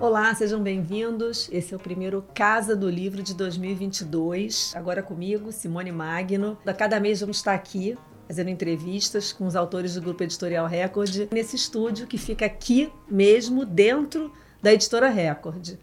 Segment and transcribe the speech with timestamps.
[0.00, 1.48] Olá, sejam bem-vindos.
[1.52, 4.72] Esse é o primeiro Casa do Livro de 2022.
[4.74, 6.58] Agora comigo, Simone Magno.
[6.66, 7.96] A cada mês vamos estar aqui
[8.26, 13.64] fazendo entrevistas com os autores do Grupo Editorial Record nesse estúdio que fica aqui mesmo
[13.64, 15.76] dentro da Editora Record.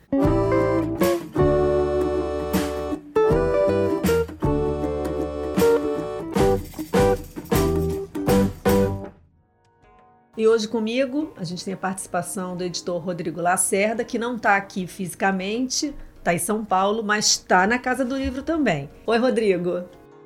[10.41, 14.55] E hoje comigo a gente tem a participação do editor Rodrigo Lacerda, que não está
[14.55, 18.89] aqui fisicamente, está em São Paulo, mas está na Casa do Livro também.
[19.05, 19.83] Oi, Rodrigo.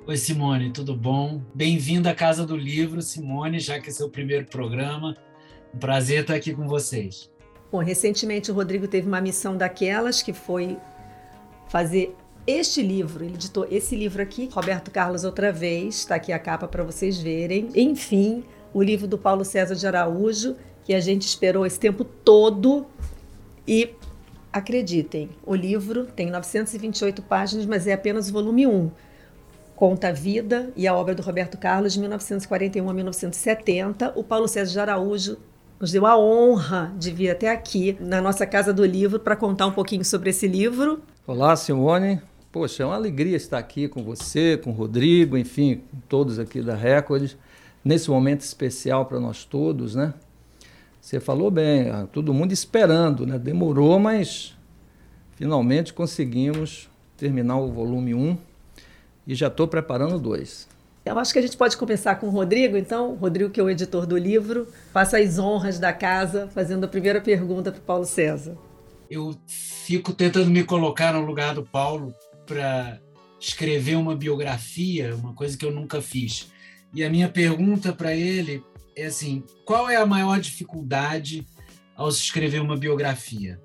[0.07, 1.41] Oi, Simone, tudo bom?
[1.54, 5.17] Bem-vindo à Casa do Livro, Simone, já que esse é o primeiro programa.
[5.73, 7.29] Um prazer estar aqui com vocês.
[7.70, 10.77] Bom, recentemente o Rodrigo teve uma missão daquelas que foi
[11.68, 12.16] fazer
[12.48, 13.21] este livro.
[13.21, 17.20] Ele editou esse livro aqui, Roberto Carlos outra vez, está aqui a capa para vocês
[17.20, 17.68] verem.
[17.76, 22.85] Enfim, o livro do Paulo César de Araújo, que a gente esperou esse tempo todo.
[23.65, 23.91] E
[24.51, 28.91] acreditem, o livro tem 928 páginas, mas é apenas o volume 1.
[29.77, 34.12] Conta a vida e a obra do Roberto Carlos de 1941 a 1970.
[34.13, 35.37] O Paulo César de Araújo
[35.79, 39.67] nos deu a honra de vir até aqui na nossa Casa do Livro para contar
[39.67, 41.01] um pouquinho sobre esse livro.
[41.26, 42.21] Olá, Simone.
[42.51, 46.62] Poxa, é uma alegria estar aqui com você, com o Rodrigo, enfim, com todos aqui
[46.62, 47.35] da Record
[47.86, 50.16] nesse momento especial para nós todos, né?
[51.00, 53.38] Você falou bem, ah, todo mundo esperando, né?
[53.38, 54.55] Demorou, mas
[55.36, 58.38] finalmente conseguimos terminar o volume 1
[59.28, 60.68] e já estou preparando dois.
[61.06, 63.13] Eu acho que a gente pode começar com o Rodrigo, então.
[63.13, 67.22] Rodrigo, que é o editor do livro, faça as honras da casa, fazendo a primeira
[67.22, 68.58] pergunta para o Paulo César.
[69.08, 72.12] Eu fico tentando me colocar no lugar do Paulo
[72.47, 73.00] para
[73.40, 76.52] escrever uma biografia, uma coisa que eu nunca fiz.
[76.96, 78.63] E a minha pergunta para ele
[78.96, 81.46] é assim: qual é a maior dificuldade
[81.96, 83.62] ao se escrever uma biografia?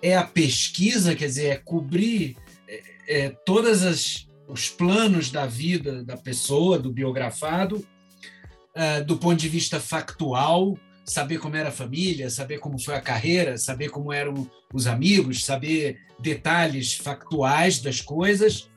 [0.00, 2.36] É a pesquisa, quer dizer, é cobrir
[2.68, 9.36] é, é, todas as os planos da vida da pessoa, do biografado, uh, do ponto
[9.36, 14.12] de vista factual, saber como era a família, saber como foi a carreira, saber como
[14.12, 18.70] eram os amigos, saber detalhes factuais das coisas,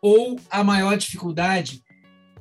[0.00, 1.82] ou a maior dificuldade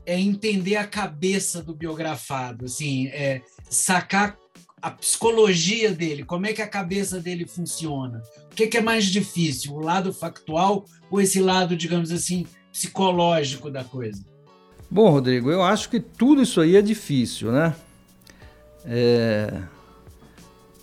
[0.05, 4.37] é entender a cabeça do biografado, assim, é sacar
[4.81, 8.23] a psicologia dele, como é que a cabeça dele funciona.
[8.51, 12.45] O que é, que é mais difícil, o lado factual ou esse lado, digamos assim,
[12.71, 14.23] psicológico da coisa?
[14.89, 17.75] Bom, Rodrigo, eu acho que tudo isso aí é difícil, né?
[18.85, 19.61] É...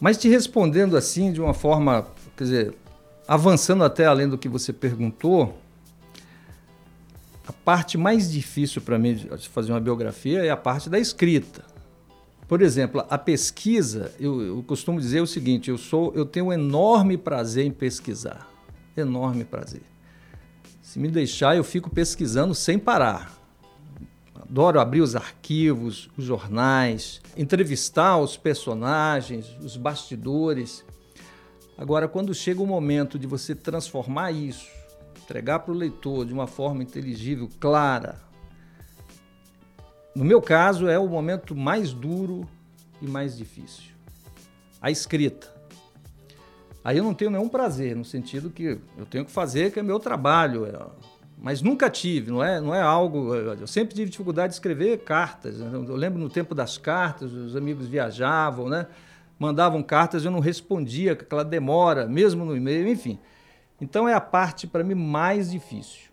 [0.00, 2.06] Mas te respondendo assim, de uma forma,
[2.36, 2.74] quer dizer,
[3.26, 5.58] avançando até além do que você perguntou,
[7.46, 11.64] a parte mais difícil para mim de fazer uma biografia é a parte da escrita.
[12.48, 16.52] Por exemplo, a pesquisa, eu, eu, costumo dizer o seguinte: eu sou, eu tenho um
[16.52, 18.48] enorme prazer em pesquisar,
[18.96, 19.82] enorme prazer.
[20.82, 23.32] Se me deixar, eu fico pesquisando sem parar.
[24.34, 30.84] Adoro abrir os arquivos, os jornais, entrevistar os personagens, os bastidores.
[31.76, 34.66] Agora, quando chega o momento de você transformar isso
[35.26, 38.20] entregar para o leitor de uma forma inteligível, clara.
[40.14, 42.48] No meu caso, é o momento mais duro
[43.02, 43.90] e mais difícil.
[44.80, 45.52] A escrita.
[46.84, 49.82] Aí eu não tenho nenhum prazer, no sentido que eu tenho que fazer, que é
[49.82, 50.64] meu trabalho.
[50.64, 50.78] É,
[51.36, 53.34] mas nunca tive, não é, não é algo.
[53.34, 55.58] Eu sempre tive dificuldade de escrever cartas.
[55.58, 55.70] Né?
[55.72, 58.86] Eu lembro no tempo das cartas, os amigos viajavam, né?
[59.38, 63.18] mandavam cartas, eu não respondia, aquela demora, mesmo no e-mail, enfim.
[63.80, 66.06] Então é a parte para mim mais difícil.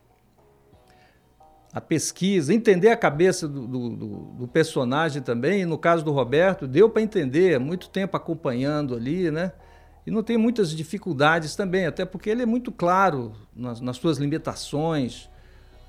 [1.72, 5.62] A pesquisa, entender a cabeça do, do, do personagem também.
[5.62, 9.52] E no caso do Roberto, deu para entender, muito tempo acompanhando ali, né?
[10.06, 14.18] E não tem muitas dificuldades também, até porque ele é muito claro nas, nas suas
[14.18, 15.30] limitações,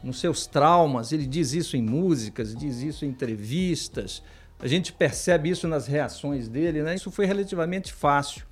[0.02, 1.12] nos seus traumas.
[1.12, 4.22] Ele diz isso em músicas, diz isso em entrevistas.
[4.60, 6.94] A gente percebe isso nas reações dele, né?
[6.94, 8.46] Isso foi relativamente fácil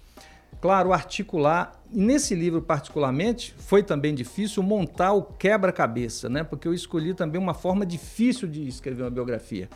[0.61, 1.81] claro, articular.
[1.91, 6.43] Nesse livro, particularmente, foi também difícil montar o quebra-cabeça, né?
[6.43, 9.69] porque eu escolhi também uma forma difícil de escrever uma biografia,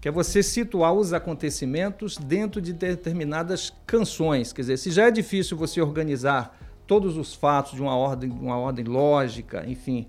[0.00, 4.52] que é você situar os acontecimentos dentro de determinadas canções.
[4.52, 8.38] Quer dizer, se já é difícil você organizar todos os fatos de uma ordem, de
[8.38, 10.08] uma ordem lógica, enfim,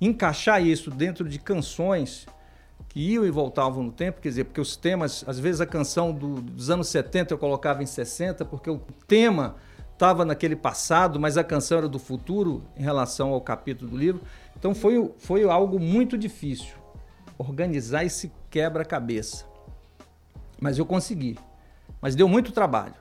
[0.00, 2.26] encaixar isso dentro de canções
[2.94, 6.12] que iam e voltavam no tempo, quer dizer, porque os temas, às vezes a canção
[6.12, 9.56] do, dos anos 70 eu colocava em 60, porque o tema
[9.92, 14.22] estava naquele passado, mas a canção era do futuro em relação ao capítulo do livro.
[14.56, 16.76] Então foi, foi algo muito difícil
[17.36, 19.44] organizar esse quebra-cabeça.
[20.60, 21.36] Mas eu consegui.
[22.00, 22.94] Mas deu muito trabalho.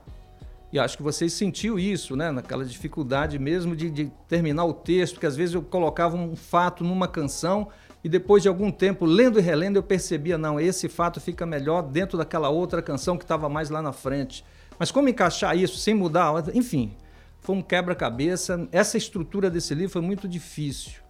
[0.72, 2.32] E acho que vocês sentiu isso, né?
[2.32, 6.84] Naquela dificuldade mesmo de, de terminar o texto, que às vezes eu colocava um fato
[6.84, 7.68] numa canção
[8.04, 11.82] e depois de algum tempo, lendo e relendo, eu percebia, não, esse fato fica melhor
[11.82, 14.44] dentro daquela outra canção que estava mais lá na frente.
[14.78, 16.34] Mas como encaixar isso sem mudar?
[16.54, 16.98] Enfim,
[17.40, 18.68] foi um quebra-cabeça.
[18.74, 21.02] Essa estrutura desse livro foi muito difícil.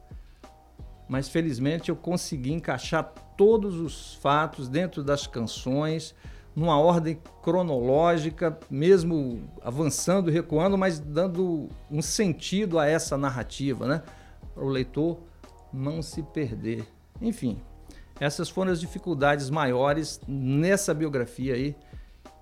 [1.10, 6.14] Mas felizmente eu consegui encaixar todos os fatos dentro das canções
[6.56, 14.04] numa ordem cronológica, mesmo avançando recuando, mas dando um sentido a essa narrativa, né?
[14.54, 15.18] Para o leitor
[15.74, 16.86] não se perder.
[17.22, 17.60] Enfim,
[18.20, 21.76] essas foram as dificuldades maiores nessa biografia aí,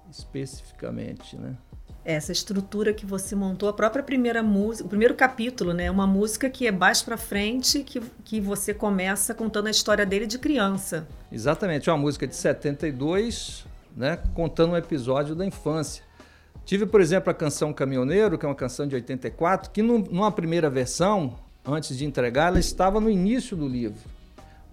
[0.10, 1.56] especificamente, né?
[2.04, 5.90] Essa estrutura que você montou, a própria primeira música, o primeiro capítulo, né?
[5.90, 10.26] Uma música que é baixo para frente, que, que você começa contando a história dele
[10.26, 11.08] de criança.
[11.32, 16.04] Exatamente, é uma música de 72, né, contando um episódio da infância.
[16.66, 20.70] Tive, por exemplo, a canção Caminhoneiro, que é uma canção de 84, que numa primeira
[20.70, 21.36] versão,
[21.66, 24.00] antes de entregar, ela estava no início do livro.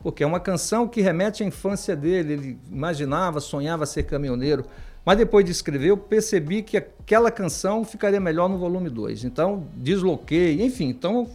[0.03, 4.65] Porque é uma canção que remete à infância dele, ele imaginava, sonhava ser caminhoneiro.
[5.05, 9.25] Mas depois de escrever, eu percebi que aquela canção ficaria melhor no volume 2.
[9.25, 10.89] Então, desloquei, enfim.
[10.89, 11.29] Então,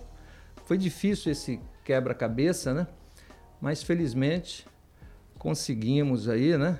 [0.66, 2.88] foi difícil esse quebra-cabeça, né?
[3.60, 4.66] Mas felizmente
[5.38, 6.80] conseguimos aí, né?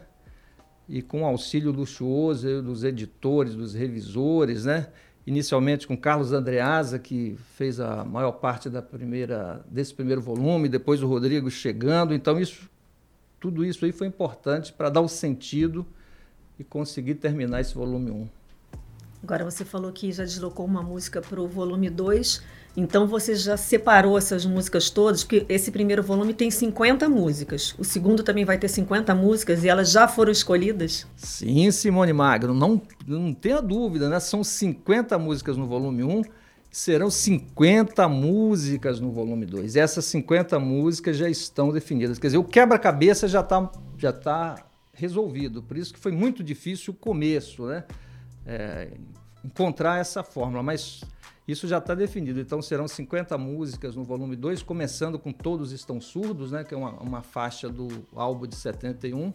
[0.88, 4.88] e com auxílio luxuoso dos editores, dos revisores, né?
[5.26, 11.02] Inicialmente com Carlos Andreasa, que fez a maior parte da primeira, desse primeiro volume, depois
[11.02, 12.14] o Rodrigo chegando.
[12.14, 12.70] Então, isso,
[13.40, 15.86] tudo isso aí foi importante para dar o sentido
[16.60, 18.28] e conseguir terminar esse volume 1.
[19.24, 22.44] Agora você falou que já deslocou uma música para o volume 2.
[22.76, 27.76] Então você já separou essas músicas todas, que esse primeiro volume tem 50 músicas.
[27.78, 31.06] O segundo também vai ter 50 músicas e elas já foram escolhidas?
[31.16, 34.20] Sim, Simone Magno, não, não tenha dúvida, né?
[34.20, 36.24] São 50 músicas no volume 1
[36.72, 39.76] serão 50 músicas no volume 2.
[39.76, 42.18] Essas 50 músicas já estão definidas.
[42.18, 44.56] Quer dizer, o quebra-cabeça já está já tá
[44.92, 45.62] resolvido.
[45.62, 47.84] Por isso que foi muito difícil o começo, né?
[48.46, 48.90] É,
[49.46, 51.04] encontrar essa fórmula, mas
[51.48, 52.40] isso já está definido.
[52.40, 56.78] Então serão 50 músicas no volume 2, começando com Todos Estão Surdos, né, que é
[56.78, 59.34] uma, uma faixa do álbum de 71.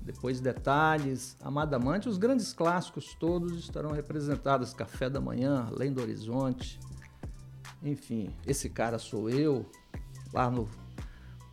[0.00, 4.72] Depois Detalhes, Amada Amante, os grandes clássicos todos estarão representados.
[4.72, 6.78] Café da Manhã, Além do Horizonte,
[7.82, 9.66] enfim, Esse Cara Sou Eu,
[10.32, 10.68] lá no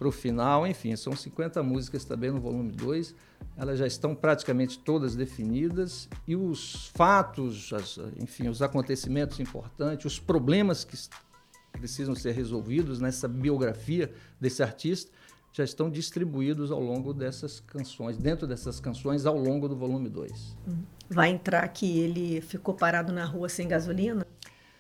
[0.06, 3.16] para o final, enfim, são 50 músicas também no volume 2
[3.58, 10.20] elas já estão praticamente todas definidas e os fatos, as, enfim, os acontecimentos importantes, os
[10.20, 10.98] problemas que
[11.72, 14.12] precisam ser resolvidos nessa biografia
[14.42, 15.10] desse artista
[15.54, 20.58] já estão distribuídos ao longo dessas canções, dentro dessas canções, ao longo do volume 2.
[21.10, 24.28] Vai entrar que ele ficou parado na rua sem gasolina?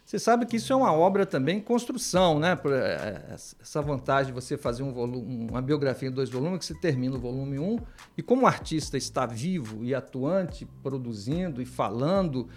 [0.06, 2.56] Você sabe que isso é uma obra também construção, né?
[2.66, 6.76] É, essa vantagem de você fazer um volume, uma biografia em dois volumes, que você
[6.76, 7.80] termina o volume 1, um,
[8.16, 12.48] e como o artista está vivo e atuante, produzindo e falando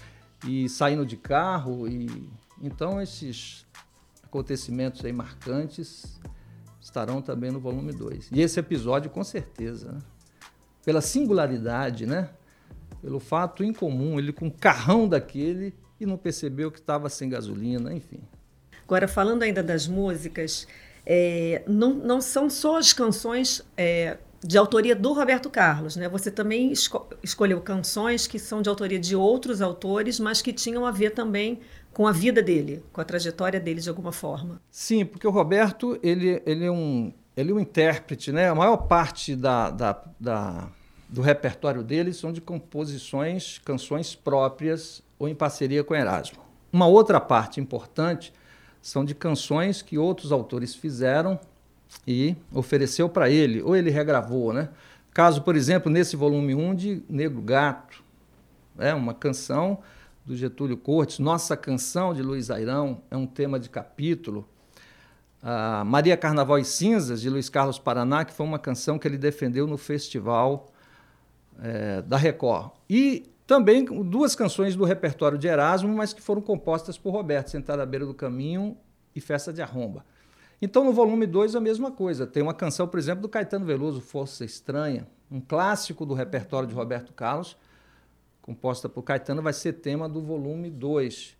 [0.46, 2.30] e saindo de carro, e
[2.60, 3.66] então esses
[4.22, 6.20] acontecimentos aí marcantes
[6.78, 8.28] estarão também no volume 2.
[8.30, 9.98] E esse episódio, com certeza, né?
[10.84, 12.28] pela singularidade, né?
[13.00, 17.92] Pelo fato incomum, ele com um carrão daquele e não percebeu que estava sem gasolina,
[17.92, 18.20] enfim.
[18.84, 20.66] Agora, falando ainda das músicas,
[21.04, 26.08] é, não, não são só as canções é, de autoria do Roberto Carlos, né?
[26.08, 30.86] Você também esco escolheu canções que são de autoria de outros autores, mas que tinham
[30.86, 31.60] a ver também
[31.92, 34.60] com a vida dele, com a trajetória dele de alguma forma.
[34.70, 38.48] Sim, porque o Roberto ele, ele é um ele é um intérprete, né?
[38.48, 40.68] A maior parte da, da, da
[41.08, 46.38] do repertório dele são de composições, canções próprias ou em parceria com Erasmo.
[46.72, 48.32] Uma outra parte importante
[48.80, 51.38] são de canções que outros autores fizeram
[52.06, 54.68] e ofereceu para ele, ou ele regravou, né?
[55.12, 58.04] Caso, por exemplo, nesse volume 1 de Negro Gato,
[58.78, 59.78] é uma canção
[60.24, 64.46] do Getúlio Cortes, Nossa Canção de Luiz Airão, é um tema de capítulo.
[65.86, 69.66] Maria Carnaval e Cinzas, de Luiz Carlos Paraná, que foi uma canção que ele defendeu
[69.66, 70.68] no festival
[71.62, 72.72] é, da Record.
[72.90, 77.82] E também duas canções do repertório de Erasmo, mas que foram compostas por Roberto, Sentada
[77.82, 78.76] à Beira do Caminho
[79.16, 80.04] e Festa de Arromba.
[80.60, 82.26] Então, no volume 2, a mesma coisa.
[82.26, 86.74] Tem uma canção, por exemplo, do Caetano Veloso, Força Estranha, um clássico do repertório de
[86.74, 87.56] Roberto Carlos,
[88.42, 91.34] composta por Caetano, vai ser tema do volume 2.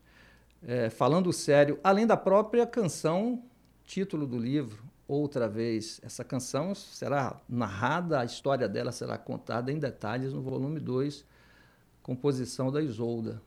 [0.63, 3.43] É, falando sério, além da própria canção,
[3.85, 6.01] título do livro, Outra Vez.
[6.03, 11.37] Essa canção será narrada, a história dela será contada em detalhes no volume 2
[12.09, 13.43] composição da Isolda.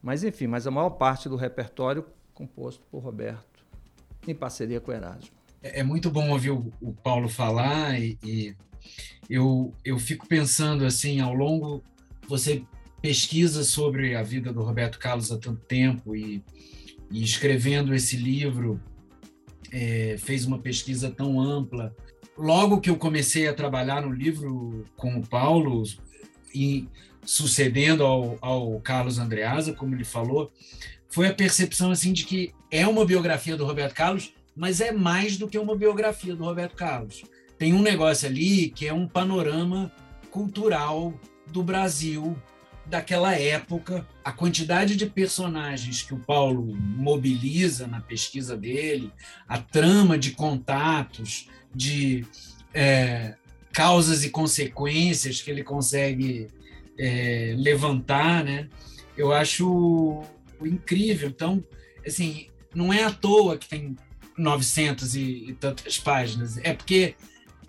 [0.00, 3.66] Mas enfim, mas a maior parte do repertório composto por Roberto,
[4.28, 5.30] em parceria com Erasmo.
[5.60, 8.54] É, é muito bom ouvir o, o Paulo falar e, e,
[9.28, 11.82] eu, eu fico pensando assim, ao longo,
[12.28, 12.62] você
[13.02, 16.44] pesquisa sobre a vida do Roberto Carlos há tanto tempo e,
[17.10, 18.80] e escrevendo esse livro,
[19.72, 21.92] é, fez uma pesquisa tão ampla.
[22.36, 25.82] Logo que eu comecei a trabalhar no livro com o Paulo,
[26.54, 26.88] e
[27.24, 30.52] sucedendo ao, ao Carlos Andreasa, como ele falou,
[31.08, 35.36] foi a percepção assim de que é uma biografia do Roberto Carlos, mas é mais
[35.36, 37.24] do que uma biografia do Roberto Carlos.
[37.56, 39.90] Tem um negócio ali que é um panorama
[40.30, 42.36] cultural do Brasil
[42.88, 49.12] daquela época, a quantidade de personagens que o Paulo mobiliza na pesquisa dele,
[49.46, 52.24] a trama de contatos, de
[52.72, 53.34] é,
[53.72, 56.48] causas e consequências que ele consegue
[56.98, 58.68] é, levantar, né?
[59.16, 60.22] Eu acho
[60.62, 61.28] incrível.
[61.28, 61.64] Então,
[62.06, 63.96] assim, não é à toa que tem
[64.36, 66.58] 900 e, e tantas páginas.
[66.58, 67.14] É porque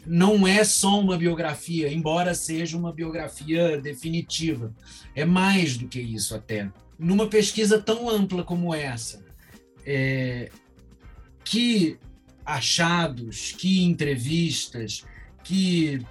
[0.06, 4.74] não é só uma biografia, embora seja uma biografia definitiva.
[5.16, 6.72] É mais do que isso, até.
[6.98, 9.24] Numa pesquisa tão ampla como essa,
[9.86, 10.50] é,
[11.44, 11.98] que
[12.46, 15.06] achados, que entrevistas,
[15.44, 16.02] que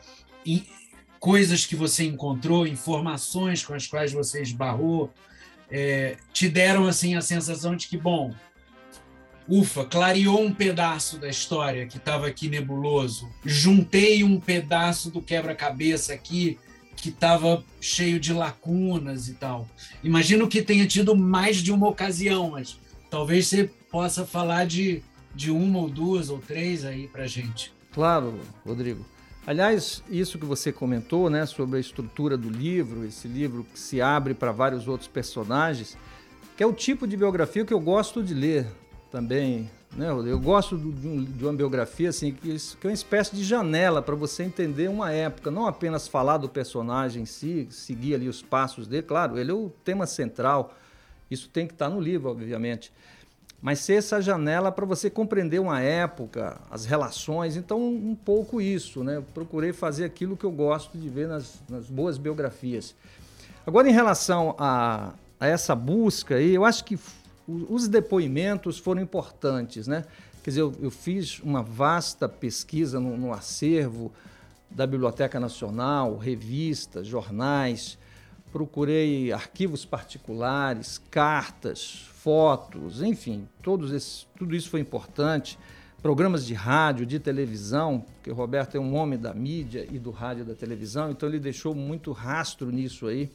[1.19, 5.13] coisas que você encontrou, informações com as quais você esbarrou,
[5.71, 8.35] é, te deram assim a sensação de que, bom,
[9.49, 16.13] ufa, clareou um pedaço da história que estava aqui nebuloso, juntei um pedaço do quebra-cabeça
[16.13, 16.59] aqui
[16.97, 19.69] que estava cheio de lacunas e tal.
[20.03, 22.77] Imagino que tenha tido mais de uma ocasião, mas
[23.09, 25.03] talvez você possa falar de,
[25.35, 27.73] de uma ou duas ou três aí para gente.
[27.93, 29.07] Claro, Rodrigo.
[29.49, 33.99] Aliás, isso que você comentou, né, sobre a estrutura do livro, esse livro que se
[33.99, 35.97] abre para vários outros personagens,
[36.55, 38.67] que é o tipo de biografia que eu gosto de ler
[39.11, 39.71] também.
[39.97, 40.11] Né?
[40.11, 44.43] Eu gosto de, um, uma biografia assim, que, é uma espécie de janela para você
[44.43, 49.05] entender uma época, não apenas falar do personagem em si, seguir ali os passos dele.
[49.05, 50.77] Claro, ele é o tema central,
[51.31, 52.93] isso tem que estar no livro, obviamente.
[53.61, 57.57] Mas ser essa janela para você compreender uma época, as relações.
[57.57, 59.03] Então, um pouco isso.
[59.03, 59.17] Né?
[59.17, 62.95] Eu procurei fazer aquilo que eu gosto de ver nas, nas boas biografias.
[63.67, 66.99] Agora, em relação a, a essa busca aí, eu acho que
[67.47, 70.05] os depoimentos foram importantes, né?
[70.43, 74.13] Quer dizer, eu, eu fiz uma vasta pesquisa no, no, acervo
[74.71, 77.99] da Biblioteca Nacional, revistas, jornais,
[78.53, 85.59] procurei arquivos particulares, cartas, fotos, enfim, todos esses, tudo isso foi importante.
[86.03, 90.11] Programas de rádio, de televisão, porque o Roberto é um homem da mídia e do
[90.11, 93.31] rádio e da televisão, então ele deixou muito rastro nisso aí.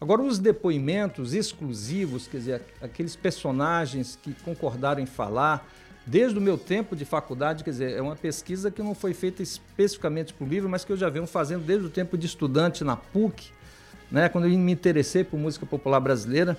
[0.00, 5.70] Agora, os depoimentos exclusivos, quer dizer, aqueles personagens que concordaram em falar,
[6.06, 9.42] desde o meu tempo de faculdade, quer dizer, é uma pesquisa que não foi feita
[9.42, 12.84] especificamente para o livro, mas que eu já venho fazendo desde o tempo de estudante
[12.84, 13.50] na PUC,
[14.10, 16.58] né, quando eu me interessei por música popular brasileira,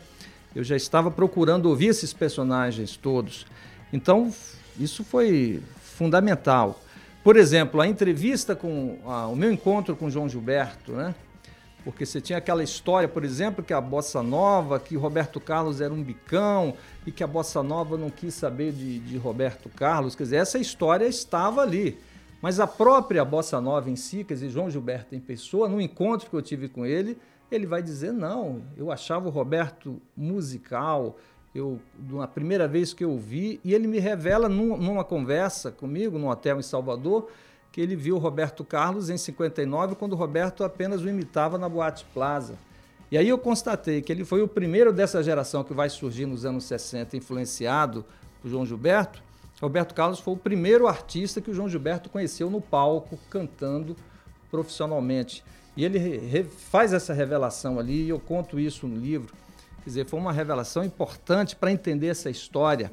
[0.55, 3.45] eu já estava procurando ouvir esses personagens todos.
[3.91, 4.33] Então,
[4.79, 6.81] isso foi fundamental.
[7.23, 11.13] Por exemplo, a entrevista com a, o meu encontro com João Gilberto, né?
[11.85, 15.93] porque você tinha aquela história, por exemplo, que a bossa nova, que Roberto Carlos era
[15.93, 16.73] um bicão
[17.05, 20.15] e que a bossa nova não quis saber de, de Roberto Carlos.
[20.15, 21.99] Quer dizer, essa história estava ali.
[22.41, 26.27] Mas a própria bossa nova em si, quer dizer, João Gilberto em pessoa, no encontro
[26.27, 27.17] que eu tive com ele,
[27.51, 31.17] ele vai dizer: não, eu achava o Roberto musical.
[31.53, 36.19] Eu, na primeira vez que eu vi, e ele me revela num, numa conversa comigo,
[36.19, 37.29] num hotel em Salvador,
[37.71, 42.05] que ele viu o Roberto Carlos em 59, quando Roberto apenas o imitava na Boate
[42.13, 42.55] Plaza.
[43.11, 46.43] E aí eu constatei que ele foi o primeiro dessa geração que vai surgir nos
[46.43, 48.03] anos 60, influenciado
[48.41, 49.23] por João Gilberto.
[49.61, 53.95] Roberto Carlos foi o primeiro artista que o João Gilberto conheceu no palco, cantando
[54.51, 55.43] profissionalmente.
[55.75, 59.33] E ele faz essa revelação ali, e eu conto isso no livro.
[59.83, 62.91] Quer dizer, foi uma revelação importante para entender essa história.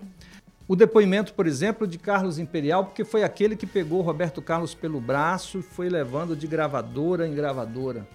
[0.68, 5.00] O depoimento, por exemplo, de Carlos Imperial, porque foi aquele que pegou Roberto Carlos pelo
[5.00, 8.06] braço e foi levando de gravadora em gravadora.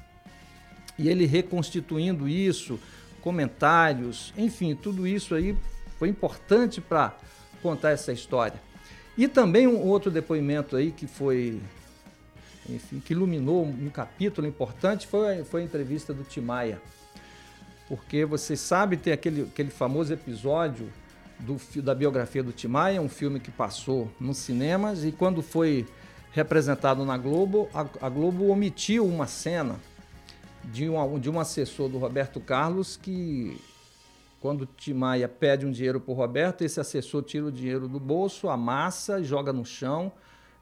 [0.97, 2.79] E ele reconstituindo isso,
[3.21, 5.55] comentários, enfim, tudo isso aí
[5.99, 7.15] foi importante para
[7.61, 8.59] contar essa história.
[9.17, 11.59] E também um outro depoimento aí que foi,
[12.69, 16.81] enfim, que iluminou um capítulo importante foi, foi a entrevista do Timaya.
[17.87, 20.91] Porque você sabe, tem aquele, aquele famoso episódio
[21.39, 25.87] do, da biografia do Tim Maia, um filme que passou nos cinemas e quando foi
[26.31, 29.79] representado na Globo, a, a Globo omitiu uma cena
[30.65, 33.59] de, uma, de um assessor do Roberto Carlos que
[34.39, 38.49] quando Timaya pede um dinheiro para o Roberto, esse assessor tira o dinheiro do bolso,
[38.49, 40.11] amassa, joga no chão.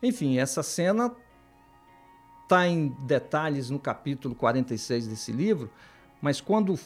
[0.01, 1.11] Enfim, essa cena
[2.45, 5.69] está em detalhes no capítulo 46 desse livro,
[6.21, 6.77] mas quando o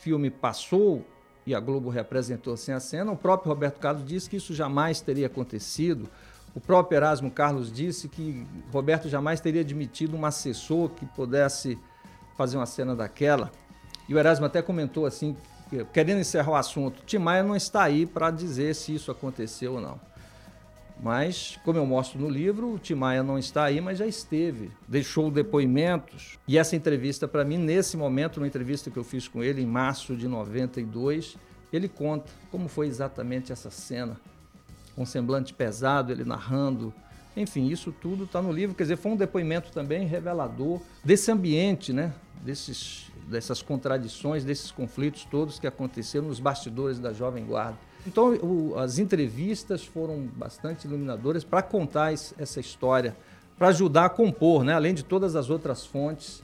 [0.00, 1.06] filme passou
[1.46, 5.00] e a Globo representou assim a cena, o próprio Roberto Carlos disse que isso jamais
[5.00, 6.08] teria acontecido.
[6.54, 11.78] O próprio Erasmo Carlos disse que Roberto jamais teria admitido um assessor que pudesse
[12.36, 13.52] fazer uma cena daquela.
[14.08, 15.36] E o Erasmo até comentou assim,
[15.92, 19.80] querendo encerrar o assunto, Tim Maia não está aí para dizer se isso aconteceu ou
[19.80, 20.00] não.
[21.02, 25.30] Mas, como eu mostro no livro, o Tim não está aí, mas já esteve, deixou
[25.30, 26.38] depoimentos.
[26.46, 29.66] E essa entrevista, para mim, nesse momento, uma entrevista que eu fiz com ele em
[29.66, 31.36] março de 92,
[31.72, 34.16] ele conta como foi exatamente essa cena.
[34.94, 36.94] Com semblante pesado, ele narrando.
[37.36, 38.76] Enfim, isso tudo está no livro.
[38.76, 42.14] Quer dizer, foi um depoimento também revelador desse ambiente, né?
[42.42, 47.78] Desses, dessas contradições, desses conflitos todos que aconteceram nos bastidores da Jovem Guarda.
[48.06, 53.16] Então, o, as entrevistas foram bastante iluminadoras para contar essa história,
[53.56, 54.74] para ajudar a compor, né?
[54.74, 56.42] além de todas as outras fontes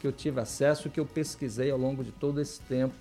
[0.00, 2.94] que eu tive acesso, que eu pesquisei ao longo de todo esse tempo.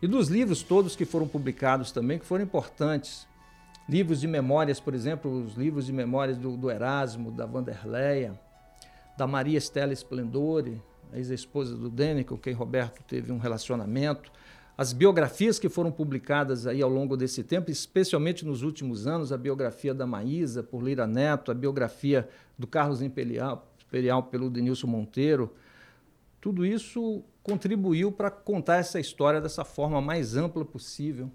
[0.00, 3.26] E dos livros todos que foram publicados também, que foram importantes.
[3.88, 8.38] Livros de memórias, por exemplo, os livros de memórias do, do Erasmo, da Vanderleia,
[9.16, 10.80] da Maria Estela Splendore,
[11.12, 14.30] ex-esposa do Dene, com quem Roberto teve um relacionamento
[14.76, 19.38] as biografias que foram publicadas aí ao longo desse tempo, especialmente nos últimos anos, a
[19.38, 22.28] biografia da Maísa por Lira Neto, a biografia
[22.58, 25.52] do Carlos Imperial, Imperial pelo Denilson Monteiro,
[26.40, 31.30] tudo isso contribuiu para contar essa história dessa forma mais ampla possível.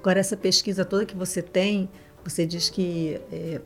[0.00, 1.88] Agora, essa pesquisa toda que você tem,
[2.22, 3.60] você diz que é,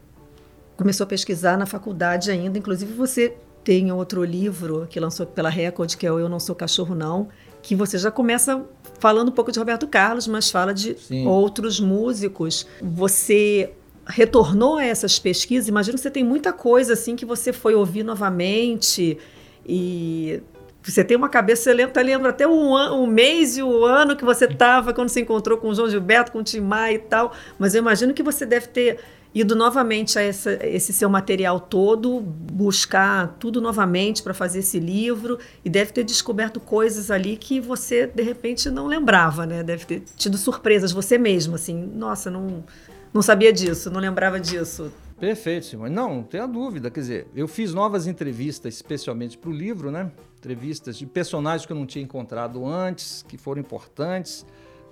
[0.77, 5.97] começou a pesquisar na faculdade ainda, inclusive você tem outro livro que lançou pela Record,
[5.97, 7.29] que é o Eu Não Sou Cachorro Não,
[7.69, 8.65] que você já começa
[8.99, 11.27] falando um pouco de Roberto Carlos, mas fala de Sim.
[11.27, 12.67] outros músicos.
[12.83, 13.73] Você
[14.07, 18.03] retornou a essas pesquisas, imagino que você tem muita coisa assim que você foi ouvir
[18.03, 19.19] novamente
[19.67, 20.41] e
[20.83, 24.17] você tem uma cabeça, você lembra, lembra até o, an, o mês e o ano
[24.17, 26.99] que você estava quando se encontrou com o João Gilberto, com o Tim Maia e
[27.01, 28.99] tal, mas eu imagino que você deve ter
[29.41, 35.39] ido novamente a essa, esse seu material todo, buscar tudo novamente para fazer esse livro
[35.65, 39.63] e deve ter descoberto coisas ali que você de repente não lembrava, né?
[39.63, 42.65] Deve ter tido surpresas você mesmo, assim, nossa, não
[43.13, 44.93] não sabia disso, não lembrava disso.
[45.19, 45.95] Perfeito, Simone.
[45.95, 46.91] Não, não tenha dúvida.
[46.91, 50.13] Quer dizer, eu fiz novas entrevistas especialmente para o livro, né?
[50.37, 54.47] Entrevistas de personagens que eu não tinha encontrado antes, que foram importantes.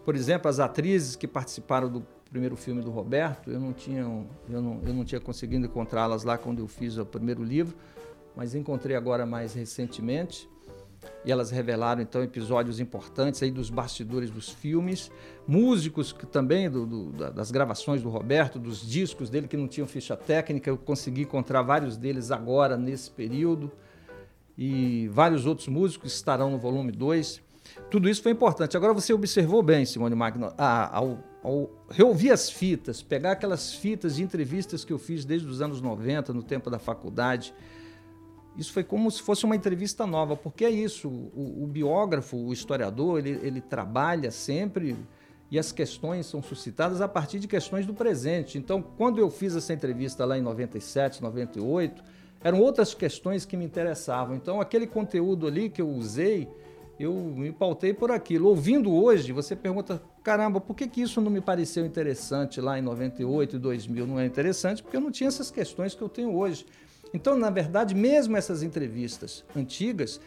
[0.04, 4.60] Por exemplo, as atrizes que participaram do primeiro filme do Roberto, eu não tinha, eu
[4.60, 7.74] não, eu não tinha conseguido encontrá-las lá quando eu fiz o primeiro livro,
[8.36, 10.46] mas encontrei agora mais recentemente.
[11.24, 15.10] E elas revelaram então episódios importantes aí dos bastidores dos filmes,
[15.48, 19.86] músicos que também do, do, das gravações do Roberto, dos discos dele que não tinham
[19.86, 23.72] ficha técnica, eu consegui encontrar vários deles agora nesse período
[24.58, 27.40] e vários outros músicos estarão no volume 2.
[27.90, 28.76] Tudo isso foi importante.
[28.76, 34.22] Agora você observou bem, Simone Magno, ao, ao reouvir as fitas, pegar aquelas fitas de
[34.24, 37.54] entrevistas que eu fiz desde os anos 90, no tempo da faculdade.
[38.56, 42.52] Isso foi como se fosse uma entrevista nova, porque é isso, o, o biógrafo, o
[42.52, 44.96] historiador, ele, ele trabalha sempre
[45.48, 48.58] e as questões são suscitadas a partir de questões do presente.
[48.58, 52.02] Então, quando eu fiz essa entrevista lá em 97, 98,
[52.42, 54.34] eram outras questões que me interessavam.
[54.34, 56.48] Então, aquele conteúdo ali que eu usei,
[56.98, 58.48] eu me pautei por aquilo.
[58.48, 62.82] Ouvindo hoje, você pergunta, caramba, por que, que isso não me pareceu interessante lá em
[62.82, 64.06] 98 e 2000?
[64.08, 66.66] Não é interessante porque eu não tinha essas questões que eu tenho hoje.
[67.14, 70.20] Então, na verdade, mesmo essas entrevistas antigas,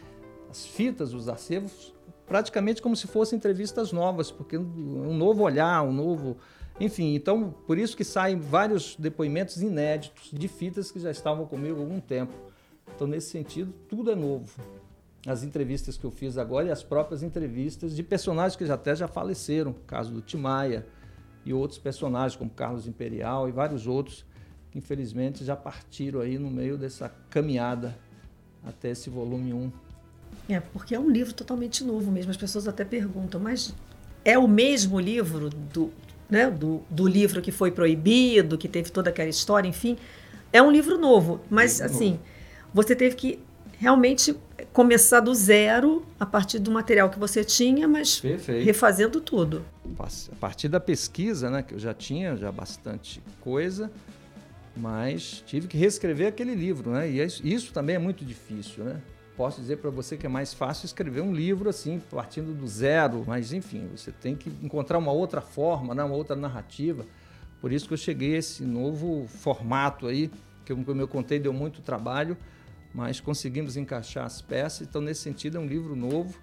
[0.50, 1.94] as fitas, os acervos,
[2.26, 6.38] praticamente como se fossem entrevistas novas, porque um novo olhar, um novo...
[6.80, 11.76] Enfim, então, por isso que saem vários depoimentos inéditos de fitas que já estavam comigo
[11.76, 12.32] há algum tempo.
[12.94, 14.79] Então, nesse sentido, tudo é novo
[15.26, 18.94] as entrevistas que eu fiz agora e as próprias entrevistas de personagens que já até
[18.94, 20.86] já faleceram, caso do Timaya
[21.44, 24.24] e outros personagens como Carlos Imperial e vários outros
[24.70, 27.98] que infelizmente já partiram aí no meio dessa caminhada
[28.64, 29.72] até esse volume 1.
[30.48, 32.30] É, porque é um livro totalmente novo mesmo.
[32.30, 33.74] As pessoas até perguntam, mas
[34.24, 35.92] é o mesmo livro do,
[36.28, 39.96] né, do, do livro que foi proibido, que teve toda aquela história, enfim.
[40.52, 42.22] É um livro novo, mas livro assim, novo.
[42.72, 43.40] você teve que
[43.80, 44.36] realmente
[44.74, 48.62] começar do zero a partir do material que você tinha, mas Perfeito.
[48.64, 49.64] refazendo tudo.
[49.98, 53.90] A partir da pesquisa, né, que eu já tinha já bastante coisa,
[54.76, 57.10] mas tive que reescrever aquele livro, né?
[57.10, 59.00] E isso, isso também é muito difícil, né?
[59.34, 63.24] posso dizer para você que é mais fácil escrever um livro assim, partindo do zero,
[63.26, 67.06] mas enfim, você tem que encontrar uma outra forma, né, uma outra narrativa.
[67.58, 70.30] Por isso que eu cheguei a esse novo formato aí,
[70.66, 72.36] que como eu contei, deu muito trabalho,
[72.94, 74.86] mas conseguimos encaixar as peças.
[74.86, 76.38] Então, nesse sentido, é um livro novo,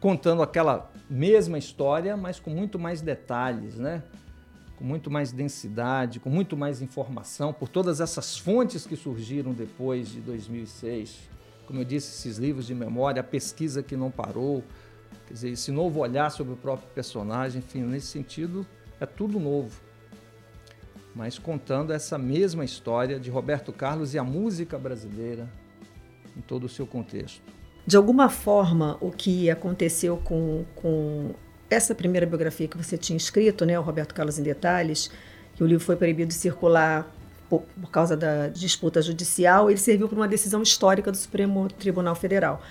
[0.00, 4.02] contando aquela mesma história, mas com muito mais detalhes, né?
[4.82, 10.08] com muito mais densidade, com muito mais informação, por todas essas fontes que surgiram depois
[10.08, 11.30] de 2006.
[11.68, 14.64] Como eu disse, esses livros de memória, a pesquisa que não parou,
[15.28, 18.66] quer dizer, esse novo olhar sobre o próprio personagem, enfim, nesse sentido,
[18.98, 19.80] é tudo novo.
[21.14, 25.48] Mas contando essa mesma história de Roberto Carlos e a música brasileira
[26.36, 27.42] em todo o seu contexto.
[27.86, 31.34] De alguma forma, o que aconteceu com, com
[31.68, 35.10] essa primeira biografia que você tinha escrito, né, o Roberto Carlos em Detalhes,
[35.54, 37.10] que o livro foi proibido de circular
[37.48, 42.14] por, por causa da disputa judicial, ele serviu para uma decisão histórica do Supremo Tribunal
[42.14, 42.62] Federal,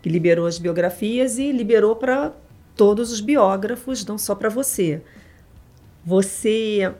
[0.00, 2.32] que liberou as biografias e liberou para
[2.76, 5.02] todos os biógrafos, não só para você.
[6.04, 6.92] Você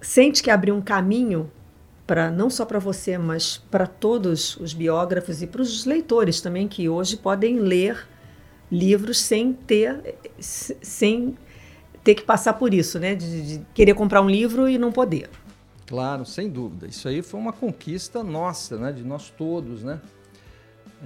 [0.00, 1.50] sente que abriu um caminho
[2.10, 6.66] para não só para você, mas para todos os biógrafos e para os leitores também
[6.66, 8.04] que hoje podem ler
[8.68, 11.36] livros sem ter sem
[12.02, 13.14] ter que passar por isso, né?
[13.14, 15.30] De, de, querer comprar um livro e não poder.
[15.86, 16.88] Claro, sem dúvida.
[16.88, 18.90] Isso aí foi uma conquista nossa, né?
[18.90, 20.00] De nós todos, né?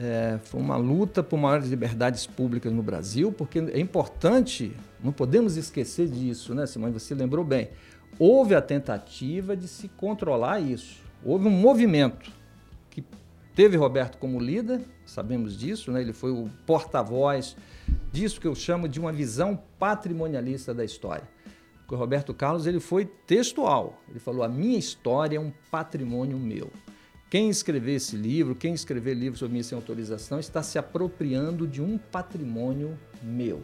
[0.01, 5.59] É, foi uma luta por maiores liberdades públicas no Brasil, porque é importante, não podemos
[5.59, 6.95] esquecer disso, né, Simone?
[6.95, 7.69] Você lembrou bem.
[8.19, 11.03] Houve a tentativa de se controlar isso.
[11.25, 12.31] Houve um movimento
[12.91, 13.03] que
[13.55, 16.01] teve Roberto como líder, sabemos disso, né?
[16.01, 17.57] ele foi o porta-voz
[18.13, 21.29] disso que eu chamo de uma visão patrimonialista da história.
[21.79, 26.39] Porque o Roberto Carlos ele foi textual, ele falou: a minha história é um patrimônio
[26.39, 26.71] meu.
[27.29, 31.83] Quem escrever esse livro, quem escrever livro sobre mim sem autorização, está se apropriando de
[31.83, 33.63] um patrimônio meu.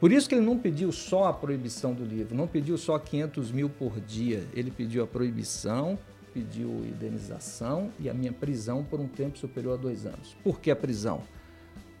[0.00, 3.52] Por isso que ele não pediu só a proibição do livro, não pediu só 500
[3.52, 5.98] mil por dia, ele pediu a proibição
[6.34, 10.36] pediu indenização e a minha prisão por um tempo superior a dois anos.
[10.42, 11.22] Por que a prisão?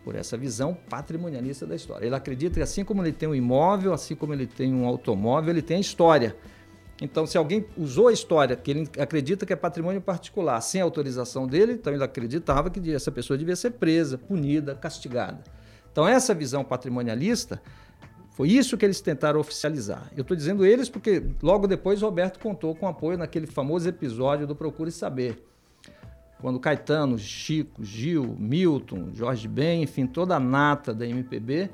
[0.04, 2.04] Por essa visão patrimonialista da história.
[2.04, 5.50] Ele acredita que assim como ele tem um imóvel, assim como ele tem um automóvel,
[5.50, 6.36] ele tem a história.
[7.00, 11.46] Então, se alguém usou a história, que ele acredita que é patrimônio particular, sem autorização
[11.46, 15.42] dele, então ele acreditava que essa pessoa devia ser presa, punida, castigada.
[15.90, 17.62] Então, essa visão patrimonialista
[18.34, 20.10] foi isso que eles tentaram oficializar.
[20.16, 24.56] Eu estou dizendo eles porque logo depois Roberto contou com apoio naquele famoso episódio do
[24.56, 25.40] Procure Saber.
[26.40, 31.70] Quando Caetano, Chico, Gil, Milton, Jorge Ben, enfim, toda a nata da MPB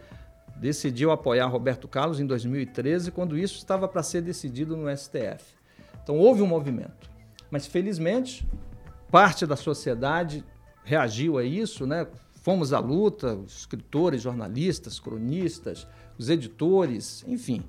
[0.56, 5.42] decidiu apoiar Roberto Carlos em 2013, quando isso estava para ser decidido no STF.
[6.02, 7.10] Então houve um movimento.
[7.50, 8.46] Mas felizmente,
[9.10, 10.44] parte da sociedade
[10.84, 12.06] reagiu a isso, né?
[12.40, 15.86] Fomos à luta, escritores, jornalistas, cronistas,
[16.18, 17.62] os editores, enfim.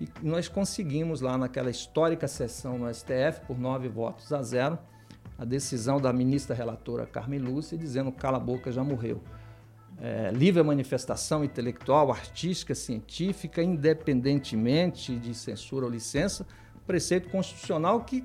[0.00, 4.78] E nós conseguimos lá naquela histórica sessão no STF, por nove votos a zero,
[5.38, 9.20] a decisão da ministra relatora Carmen Lúcia dizendo cala a boca, já morreu.
[9.98, 16.46] É, livre manifestação intelectual, artística, científica, independentemente de censura ou licença,
[16.86, 18.24] preceito constitucional que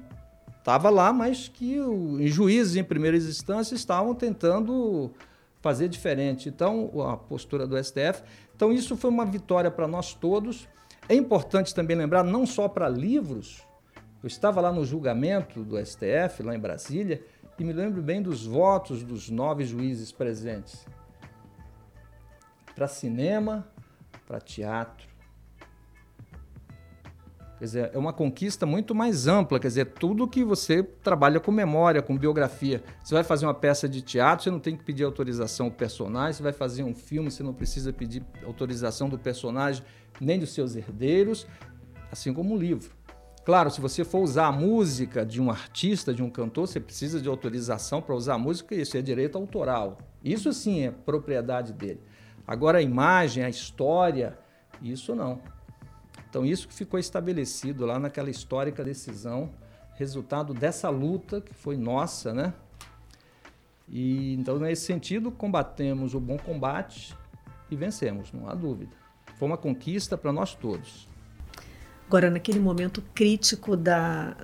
[0.57, 5.11] estava lá, mas que os juízes em primeira instância estavam tentando
[5.61, 6.49] fazer diferente.
[6.49, 8.23] Então, a postura do STF
[8.59, 10.67] então, isso foi uma vitória para nós todos.
[11.07, 13.65] É importante também lembrar, não só para livros,
[14.21, 17.23] eu estava lá no julgamento do STF, lá em Brasília,
[17.57, 20.85] e me lembro bem dos votos dos nove juízes presentes.
[22.75, 23.65] Para cinema,
[24.27, 25.07] para teatro,
[27.59, 31.51] Quer dizer, é uma conquista muito mais ampla, quer dizer, tudo que você trabalha com
[31.51, 32.81] memória, com biografia.
[33.03, 36.33] Você vai fazer uma peça de teatro, você não tem que pedir autorização ao personagem,
[36.33, 39.83] você vai fazer um filme, você não precisa pedir autorização do personagem
[40.21, 41.45] nem dos seus herdeiros,
[42.09, 42.91] assim como um livro.
[43.43, 47.19] Claro, se você for usar a música de um artista, de um cantor, você precisa
[47.19, 49.97] de autorização para usar a música, isso é direito autoral.
[50.23, 51.99] Isso sim é propriedade dele.
[52.47, 54.39] Agora a imagem, a história,
[54.81, 55.41] isso não.
[56.29, 59.49] Então, isso que ficou estabelecido lá naquela histórica decisão,
[59.95, 62.53] resultado dessa luta que foi nossa, né?
[63.87, 67.15] E então, nesse sentido, combatemos o bom combate
[67.71, 68.91] e vencemos, não há dúvida.
[69.37, 71.07] Foi uma conquista para nós todos.
[72.07, 74.35] Agora, naquele momento crítico da,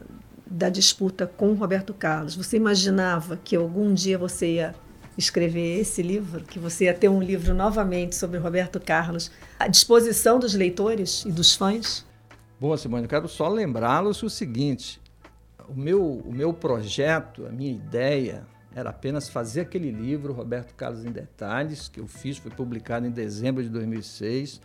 [0.45, 4.76] da disputa com Roberto Carlos, você imaginava que algum dia você ia
[5.17, 10.39] escrever esse livro, que você ia ter um livro novamente sobre Roberto Carlos à disposição
[10.39, 12.06] dos leitores e dos fãs?
[12.60, 15.01] Bom, Simone, eu quero só lembrá-los o seguinte:
[15.67, 21.06] o meu, o meu projeto, a minha ideia, era apenas fazer aquele livro, Roberto Carlos
[21.06, 24.60] em Detalhes, que eu fiz, foi publicado em dezembro de 2006,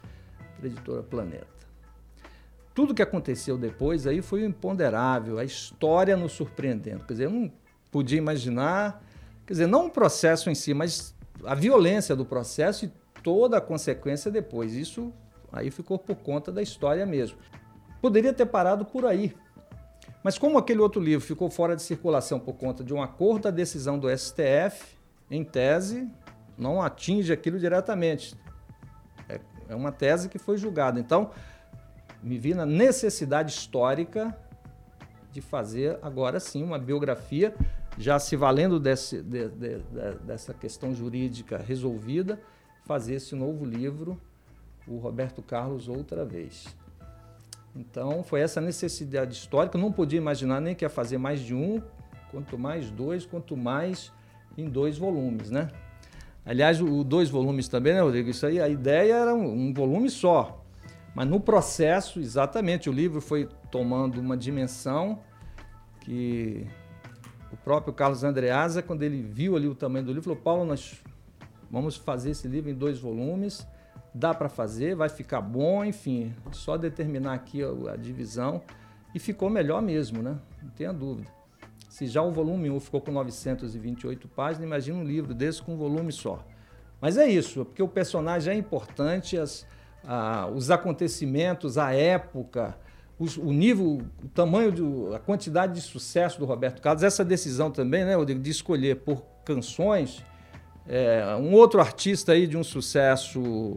[0.57, 1.47] pela editora Planeta.
[2.75, 7.05] Tudo que aconteceu depois aí foi imponderável, a história nos surpreendendo.
[7.05, 7.53] Quer dizer, eu não
[7.91, 9.05] podia imaginar,
[9.47, 13.61] quer dizer, não o processo em si, mas a violência do processo e toda a
[13.61, 14.75] consequência depois.
[14.75, 15.13] Isso
[15.53, 17.39] aí ficou por conta da história mesmo.
[18.01, 19.35] Poderia ter parado por aí,
[20.23, 23.51] mas como aquele outro livro ficou fora de circulação por conta de um acordo da
[23.51, 24.99] decisão do STF,
[25.31, 26.11] em tese,
[26.59, 28.35] não atinge aquilo diretamente.
[29.29, 31.01] É, é uma tese que foi julgada.
[31.01, 31.31] Então,
[32.23, 34.37] me vi na necessidade histórica
[35.33, 37.55] de fazer agora sim uma biografia,
[37.99, 42.41] já se valendo desse, de, de, de, dessa questão jurídica resolvida,
[42.85, 44.21] fazer esse novo livro,
[44.87, 46.67] o Roberto Carlos outra vez.
[47.75, 49.77] Então foi essa necessidade histórica.
[49.77, 51.81] Eu não podia imaginar nem que ia fazer mais de um,
[52.31, 54.13] quanto mais dois, quanto mais
[54.57, 55.69] em dois volumes, né?
[56.45, 58.31] Aliás, o dois volumes também, né, Rodrigo?
[58.31, 60.65] Isso aí, a ideia era um, um volume só.
[61.15, 65.21] Mas no processo, exatamente, o livro foi tomando uma dimensão
[66.01, 66.67] que
[67.53, 71.03] o próprio Carlos Andreasa, quando ele viu ali o tamanho do livro, falou: Paulo, nós
[71.71, 73.67] vamos fazer esse livro em dois volumes
[74.15, 78.63] dá para fazer, vai ficar bom, enfim, só determinar aqui a, a, divisão
[79.15, 80.39] e ficou melhor mesmo, né?
[80.63, 81.31] Não tenha dúvida.
[81.89, 85.77] Se já o volume 1 ficou com 928 páginas, imagina um livro desse com um
[85.77, 86.45] volume só.
[87.01, 89.67] Mas é isso, porque o personagem é importante, as,
[90.05, 92.77] a, os acontecimentos, a época,
[93.39, 98.05] o nível, o tamanho, de, a quantidade de sucesso do Roberto Carlos, essa decisão também,
[98.05, 100.25] né, Rodrigo, de escolher por canções,
[100.89, 103.77] é, um outro artista aí de um sucesso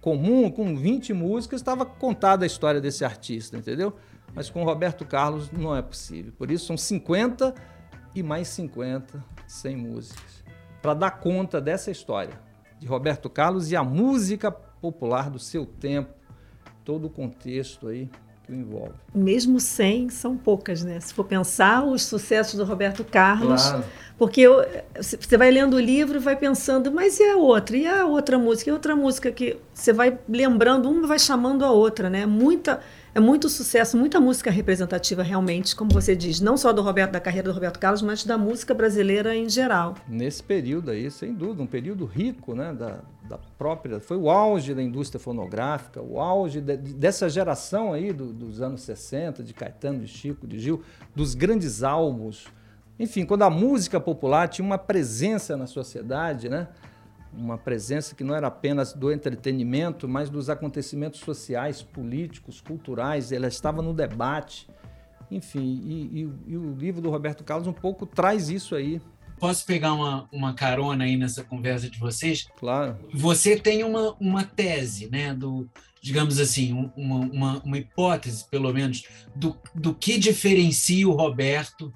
[0.00, 3.96] comum, com 20 músicas, estava contada a história desse artista, entendeu?
[4.32, 6.32] Mas com Roberto Carlos não é possível.
[6.36, 7.54] Por isso são 50
[8.14, 10.44] e mais 50 100 músicas
[10.80, 12.38] para dar conta dessa história
[12.78, 16.12] de Roberto Carlos e a música popular do seu tempo,
[16.84, 18.10] todo o contexto aí
[18.44, 18.92] que o envolve.
[19.14, 21.00] Mesmo 100 são poucas, né?
[21.00, 23.84] Se for pensar os sucessos do Roberto Carlos, claro.
[24.18, 24.64] porque eu,
[25.00, 27.76] você vai lendo o livro e vai pensando, mas e a outra?
[27.76, 28.70] E a outra música?
[28.70, 32.26] E a outra música que você vai lembrando, uma vai chamando a outra, né?
[32.26, 32.80] Muita
[33.14, 37.20] é muito sucesso, muita música representativa realmente, como você diz, não só do Roberto, da
[37.20, 39.94] carreira do Roberto Carlos, mas da música brasileira em geral.
[40.08, 44.74] Nesse período aí, sem dúvida, um período rico, né, da, da própria, foi o auge
[44.74, 50.00] da indústria fonográfica, o auge de, dessa geração aí do, dos anos 60, de Caetano,
[50.00, 50.82] de Chico, de Gil,
[51.14, 52.46] dos grandes álbuns.
[52.98, 56.68] Enfim, quando a música popular tinha uma presença na sociedade, né?
[57.36, 63.48] uma presença que não era apenas do entretenimento, mas dos acontecimentos sociais, políticos, culturais, ela
[63.48, 64.68] estava no debate.
[65.30, 69.00] Enfim, e, e, e, o livro do Roberto Carlos um pouco traz isso aí.
[69.38, 72.46] Posso pegar uma, uma carona aí nessa conversa de vocês?
[72.58, 72.98] Claro.
[73.12, 75.68] Você tem uma, uma tese, né, do,
[76.00, 81.92] digamos assim, uma, uma, uma hipótese, pelo menos, do, do que diferencia o Roberto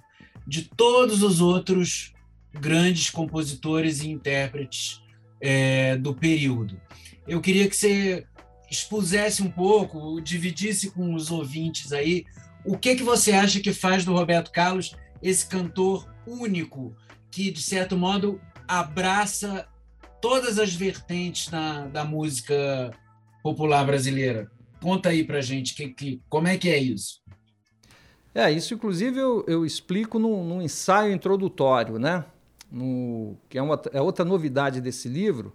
[0.47, 2.13] de todos os outros
[2.53, 5.03] grandes compositores e intérpretes
[5.41, 6.81] é, do período.
[7.27, 8.27] Eu queria que você
[8.71, 12.25] expusesse um pouco, dividisse com os ouvintes aí,
[12.65, 16.95] o que, que você acha que faz do Roberto Carlos esse cantor único,
[17.31, 19.67] que, de certo modo, abraça
[20.21, 22.91] todas as vertentes na, da música
[23.43, 24.51] popular brasileira.
[24.81, 27.21] Conta aí pra gente que, que, como é que é isso.
[28.35, 32.25] É, isso inclusive eu, eu explico num, num ensaio introdutório, né?
[32.71, 35.55] no, que é, uma, é outra novidade desse livro,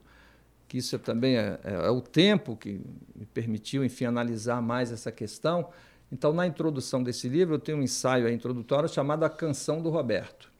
[0.67, 2.81] que isso também é, é, é, o tempo que
[3.15, 5.69] me permitiu, enfim, analisar mais essa questão.
[6.11, 10.51] Então, na introdução desse livro, eu tenho um ensaio introdutório chamado A Canção do Roberto,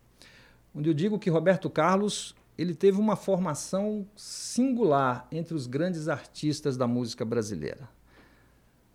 [0.74, 6.78] onde eu digo que Roberto Carlos ele teve uma formação singular entre os grandes artistas
[6.78, 7.90] da música brasileira.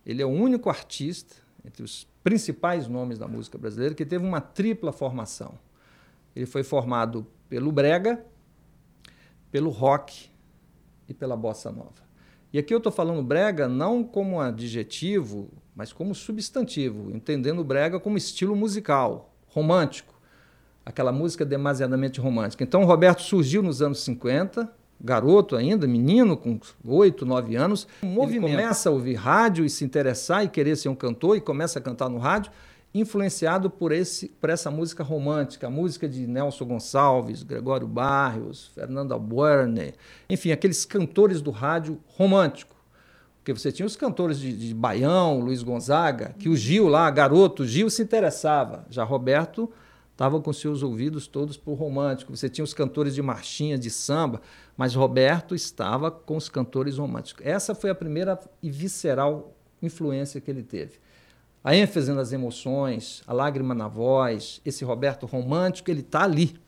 [0.06, 4.40] Ele é o único artista, entre os principais nomes da música brasileira, que teve uma
[4.40, 5.58] tripla formação.
[6.34, 8.24] Ele foi formado pelo brega,
[9.50, 10.30] pelo rock
[11.08, 12.06] e pela bossa nova.
[12.52, 18.16] E aqui eu estou falando brega não como adjetivo, mas como substantivo, entendendo brega como
[18.16, 20.17] estilo musical, romântico,
[20.88, 22.64] aquela música demasiadamente romântica.
[22.64, 27.86] Então, o Roberto surgiu nos anos 50, garoto ainda, menino, com 8, 9 anos.
[28.02, 31.78] Ele começa a ouvir rádio e se interessar e querer ser um cantor e começa
[31.78, 32.50] a cantar no rádio
[32.94, 39.12] influenciado por, esse, por essa música romântica, a música de Nelson Gonçalves, Gregório Barrios, Fernando
[39.12, 39.92] Albuerne,
[40.28, 42.74] enfim, aqueles cantores do rádio romântico.
[43.36, 47.66] Porque você tinha os cantores de, de Baião, Luiz Gonzaga, que o Gil lá, garoto,
[47.66, 48.86] Gil se interessava.
[48.88, 49.70] Já Roberto
[50.18, 52.36] estavam com seus ouvidos todos o romântico.
[52.36, 54.42] Você tinha os cantores de marchinha, de samba,
[54.76, 57.46] mas Roberto estava com os cantores românticos.
[57.46, 60.98] Essa foi a primeira e visceral influência que ele teve.
[61.62, 66.58] A ênfase nas emoções, a lágrima na voz, esse Roberto romântico, ele está ali.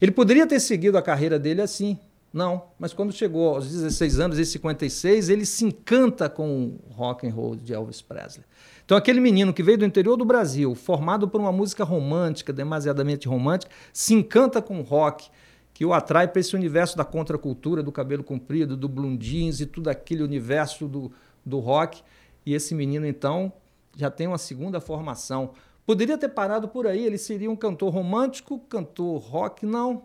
[0.00, 1.96] Ele poderia ter seguido a carreira dele assim,
[2.32, 7.24] não, mas quando chegou aos 16 anos, em 56, ele se encanta com o rock
[7.24, 8.44] and roll de Elvis Presley.
[8.86, 13.26] Então aquele menino que veio do interior do Brasil, formado por uma música romântica, demasiadamente
[13.26, 15.28] romântica, se encanta com rock,
[15.74, 19.66] que o atrai para esse universo da contracultura, do cabelo comprido, do blue jeans e
[19.66, 21.10] tudo aquele universo do,
[21.44, 22.00] do rock.
[22.46, 23.52] E esse menino, então,
[23.96, 25.50] já tem uma segunda formação.
[25.84, 30.04] Poderia ter parado por aí, ele seria um cantor romântico, cantor rock, não.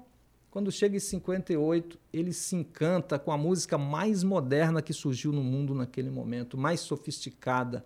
[0.49, 5.43] Quando chega em 58, ele se encanta com a música mais moderna que surgiu no
[5.43, 7.85] mundo naquele momento, mais sofisticada,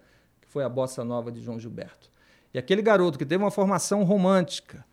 [0.55, 2.09] foi a bossa nova de João Gilberto.
[2.53, 4.85] E aquele garoto que teve uma formação romântica,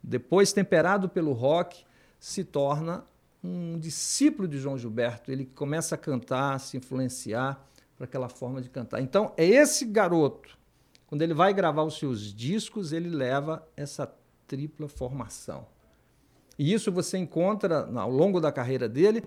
[0.00, 1.84] depois temperado pelo rock,
[2.20, 3.04] se torna
[3.42, 5.32] um discípulo de João Gilberto.
[5.32, 7.60] Ele começa a cantar, a se influenciar
[7.96, 9.00] para aquela forma de cantar.
[9.00, 10.56] Então, é esse garoto,
[11.08, 14.08] quando ele vai gravar os seus discos, ele leva essa
[14.46, 15.66] tripla formação
[16.58, 19.22] e isso você encontra ao longo da carreira dele,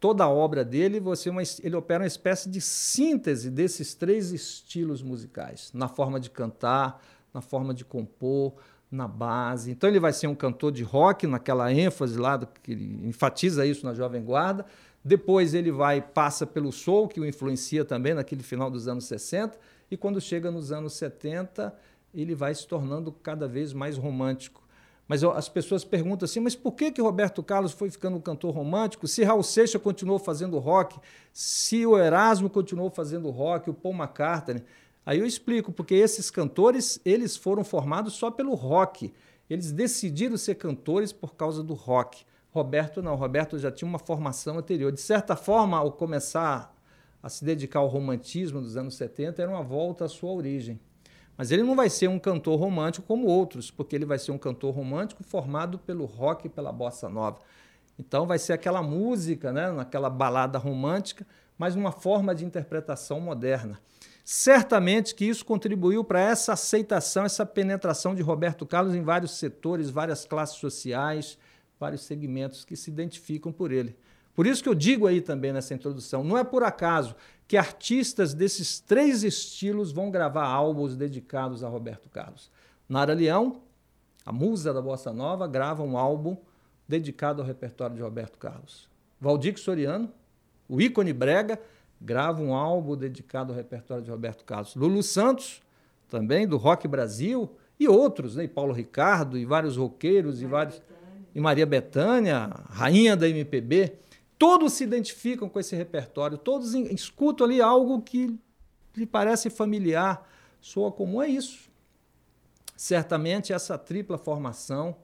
[0.00, 5.02] toda a obra dele, você uma, ele opera uma espécie de síntese desses três estilos
[5.02, 8.54] musicais, na forma de cantar, na forma de compor,
[8.90, 9.70] na base.
[9.70, 13.64] Então ele vai ser um cantor de rock, naquela ênfase lá, do, que ele enfatiza
[13.66, 14.64] isso na Jovem Guarda.
[15.04, 19.58] Depois ele vai passa pelo soul, que o influencia também naquele final dos anos 60,
[19.90, 21.74] e quando chega nos anos 70,
[22.14, 24.62] ele vai se tornando cada vez mais romântico.
[25.10, 28.54] Mas as pessoas perguntam assim, mas por que, que Roberto Carlos foi ficando um cantor
[28.54, 29.08] romântico?
[29.08, 31.00] Se Raul Seixas continuou fazendo rock,
[31.32, 34.62] se o Erasmo continuou fazendo rock, o Paul McCartney.
[35.04, 39.12] Aí eu explico, porque esses cantores, eles foram formados só pelo rock.
[39.50, 42.24] Eles decidiram ser cantores por causa do rock.
[42.52, 44.92] Roberto não, Roberto já tinha uma formação anterior.
[44.92, 46.72] De certa forma, ao começar
[47.20, 50.78] a se dedicar ao romantismo dos anos 70, era uma volta à sua origem.
[51.40, 54.36] Mas ele não vai ser um cantor romântico como outros, porque ele vai ser um
[54.36, 57.38] cantor romântico formado pelo rock e pela bossa nova.
[57.98, 61.26] Então vai ser aquela música, né, naquela balada romântica,
[61.56, 63.80] mas numa forma de interpretação moderna.
[64.22, 69.88] Certamente que isso contribuiu para essa aceitação, essa penetração de Roberto Carlos em vários setores,
[69.88, 71.38] várias classes sociais,
[71.78, 73.96] vários segmentos que se identificam por ele.
[74.34, 77.16] Por isso que eu digo aí também nessa introdução, não é por acaso
[77.50, 82.48] que artistas desses três estilos vão gravar álbuns dedicados a Roberto Carlos.
[82.88, 83.62] Nara Leão,
[84.24, 86.36] a musa da bossa nova, grava um álbum
[86.86, 88.88] dedicado ao repertório de Roberto Carlos.
[89.20, 90.08] Valdir Soriano,
[90.68, 91.60] o ícone brega,
[92.00, 94.76] grava um álbum dedicado ao repertório de Roberto Carlos.
[94.76, 95.60] Lulu Santos,
[96.08, 98.44] também do Rock Brasil, e outros, né?
[98.44, 100.80] E Paulo Ricardo, e vários roqueiros, e vários.
[101.34, 103.98] E Maria Bethânia, rainha da MPB
[104.40, 108.40] todos se identificam com esse repertório, todos escutam ali algo que
[108.96, 110.26] lhe parece familiar,
[110.62, 111.68] soa comum, é isso.
[112.74, 114.96] Certamente essa tripla formação,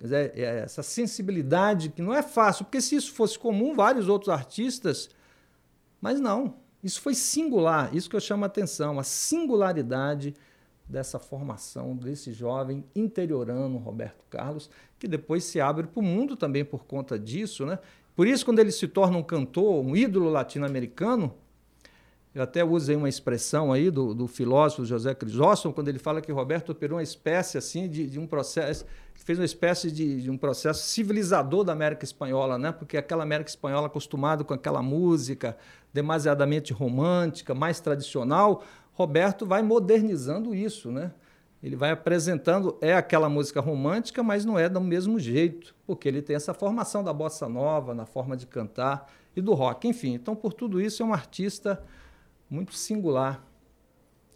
[0.00, 4.30] dizer, é essa sensibilidade que não é fácil, porque se isso fosse comum, vários outros
[4.30, 5.10] artistas,
[6.00, 10.34] mas não, isso foi singular, isso que eu chamo a atenção, a singularidade
[10.88, 16.64] dessa formação desse jovem interiorano Roberto Carlos, que depois se abre para o mundo também
[16.64, 17.78] por conta disso, né?
[18.14, 21.34] Por isso, quando ele se torna um cantor, um ídolo latino-americano,
[22.34, 26.32] eu até usei uma expressão aí do, do, filósofo José Crisóstomo, quando ele fala que
[26.32, 30.36] Roberto operou uma espécie assim de, de um processo, fez uma espécie de, de, um
[30.36, 32.72] processo civilizador da América Espanhola, né?
[32.72, 35.56] Porque aquela América Espanhola acostumada com aquela música
[35.92, 41.12] demasiadamente romântica, mais tradicional, Roberto vai modernizando isso, né?
[41.64, 46.20] Ele vai apresentando, é aquela música romântica, mas não é do mesmo jeito, porque ele
[46.20, 50.12] tem essa formação da bossa nova, na forma de cantar e do rock, enfim.
[50.12, 51.82] Então, por tudo isso, é um artista
[52.50, 53.42] muito singular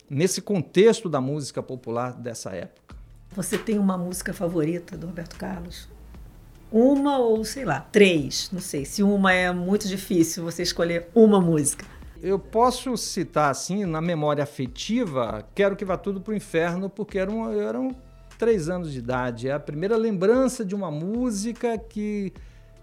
[0.08, 2.96] nesse contexto da música popular dessa época.
[3.32, 5.86] Você tem uma música favorita do Roberto Carlos?
[6.72, 8.86] Uma ou, sei lá, três, não sei.
[8.86, 11.84] Se uma é muito difícil você escolher uma música.
[12.20, 17.18] Eu posso citar assim, na memória afetiva, Quero que Vá Tudo para o Inferno, porque
[17.18, 17.94] eram, eram
[18.36, 19.48] três anos de idade.
[19.48, 22.32] É a primeira lembrança de uma música que,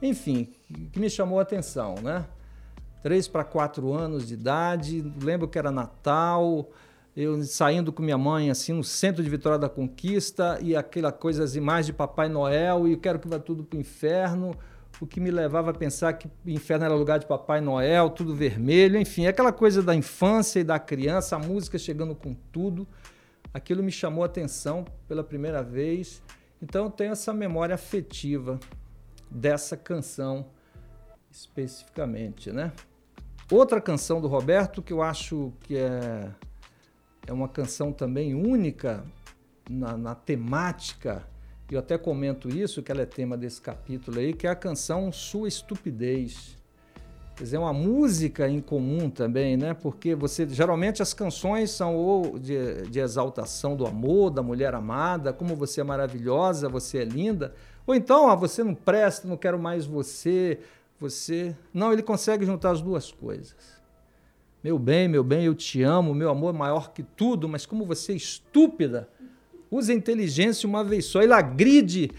[0.01, 0.49] enfim,
[0.91, 2.25] que me chamou a atenção, né?
[3.03, 6.69] Três para quatro anos de idade, lembro que era Natal,
[7.15, 11.43] eu saindo com minha mãe assim no centro de Vitória da Conquista e aquela coisa,
[11.43, 14.55] as imagens de Papai Noel e Quero que Vá Tudo para o Inferno
[14.99, 18.33] o que me levava a pensar que o inferno era lugar de Papai Noel, tudo
[18.33, 22.87] vermelho, enfim, aquela coisa da infância e da criança, a música chegando com tudo.
[23.53, 26.21] Aquilo me chamou a atenção pela primeira vez
[26.61, 28.59] Então eu tenho essa memória afetiva
[29.29, 30.47] dessa canção
[31.31, 32.71] especificamente, né?
[33.51, 36.31] Outra canção do Roberto que eu acho que é,
[37.27, 39.05] é uma canção também única
[39.69, 41.27] na, na temática,
[41.72, 45.11] eu até comento isso, que ela é tema desse capítulo aí, que é a canção
[45.11, 46.55] Sua Estupidez.
[47.36, 49.74] Quer dizer, é uma música em comum também, né?
[49.74, 55.34] Porque você geralmente as canções são ou de, de exaltação do amor, da mulher amada,
[55.34, 57.53] como você é maravilhosa, você é linda,
[57.86, 60.59] ou então, ah, você não presta, não quero mais você,
[60.99, 61.55] você.
[61.74, 63.76] Não, ele consegue juntar as duas coisas.
[64.63, 67.86] Meu bem, meu bem, eu te amo, meu amor é maior que tudo, mas como
[67.86, 69.07] você é estúpida,
[69.70, 71.22] usa inteligência uma vez só.
[71.22, 72.11] Ele agride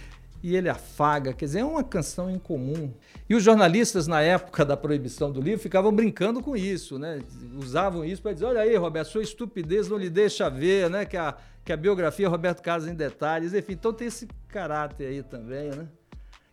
[0.43, 1.33] e ele afaga.
[1.33, 2.93] Quer dizer, é uma canção em comum.
[3.29, 7.21] E os jornalistas, na época da proibição do livro, ficavam brincando com isso, né?
[7.57, 11.05] Usavam isso para dizer: olha aí, Roberto, sua estupidez não lhe deixa ver, né?
[11.05, 13.55] Que a, que a biografia Roberto Carlos em detalhes.
[13.55, 15.89] Enfim, então tem esse caráter aí também, né?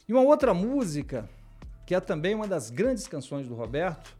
[0.07, 1.29] E uma outra música
[1.85, 4.15] que é também uma das grandes canções do Roberto.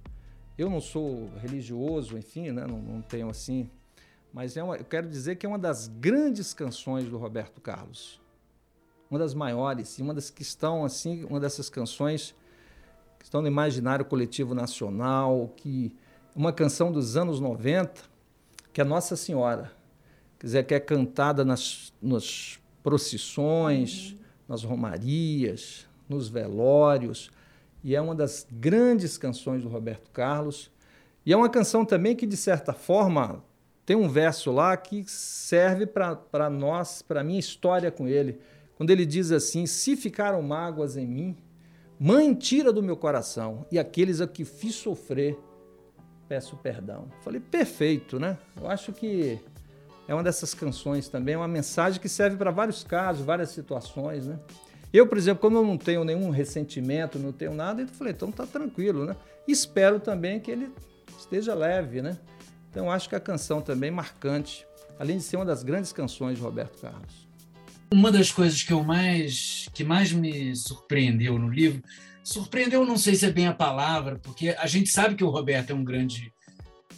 [0.58, 2.68] Eu não sou religioso, enfim, né?
[2.68, 3.70] não, não tenho assim,
[4.34, 8.20] mas é uma, eu quero dizer que é uma das grandes canções do Roberto Carlos.
[9.10, 12.34] Uma das maiores, e uma das que estão assim, uma dessas canções
[13.20, 15.96] que estão no imaginário coletivo nacional, que
[16.36, 18.02] uma canção dos anos 90,
[18.74, 19.72] que é Nossa Senhora,
[20.40, 24.18] quer dizer, que é cantada nas, nas procissões, uhum.
[24.50, 27.30] nas romarias, nos velórios,
[27.84, 30.72] e é uma das grandes canções do Roberto Carlos.
[31.24, 33.44] E é uma canção também que, de certa forma,
[33.86, 38.40] tem um verso lá que serve para nós, para a minha história com ele.
[38.76, 41.38] Quando ele diz assim: Se ficaram mágoas em mim,
[42.00, 45.38] mãe, tira do meu coração, e aqueles a que fiz sofrer,
[46.28, 47.08] peço perdão.
[47.22, 48.38] Falei, perfeito, né?
[48.60, 49.40] Eu acho que
[50.08, 54.28] é uma dessas canções também, é uma mensagem que serve para vários casos, várias situações,
[54.28, 54.40] né?
[54.92, 58.32] Eu, por exemplo, quando eu não tenho nenhum ressentimento, não tenho nada, eu falei, então
[58.32, 59.16] tá tranquilo, né?
[59.48, 60.72] Espero também que ele
[61.18, 62.18] esteja leve, né?
[62.74, 64.66] Então acho que a canção também é marcante,
[64.98, 67.28] além de ser uma das grandes canções de Roberto Carlos.
[67.94, 71.84] Uma das coisas que eu mais que mais me surpreendeu no livro,
[72.24, 75.70] surpreendeu, não sei se é bem a palavra, porque a gente sabe que o Roberto
[75.70, 76.34] é um grande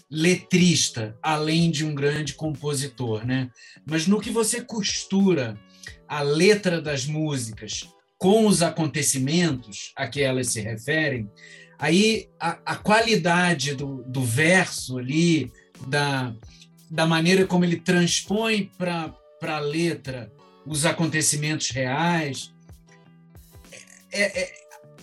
[0.10, 3.50] letrista, além de um grande compositor, né?
[3.86, 5.60] Mas no que você costura
[6.08, 11.30] a letra das músicas com os acontecimentos a que elas se referem,
[11.78, 15.52] aí a, a qualidade do, do verso ali,
[15.88, 16.34] da,
[16.90, 20.32] da maneira como ele transpõe para a letra
[20.66, 22.52] os acontecimentos reais,
[24.12, 24.54] é, é,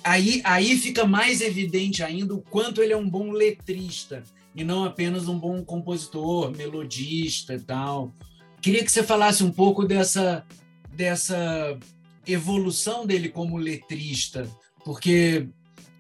[0.03, 4.23] aí, aí fica mais evidente ainda o quanto ele é um bom letrista
[4.55, 8.13] e não apenas um bom compositor, melodista e tal.
[8.61, 10.45] Queria que você falasse um pouco dessa,
[10.91, 11.79] dessa
[12.27, 14.49] evolução dele como letrista,
[14.85, 15.49] porque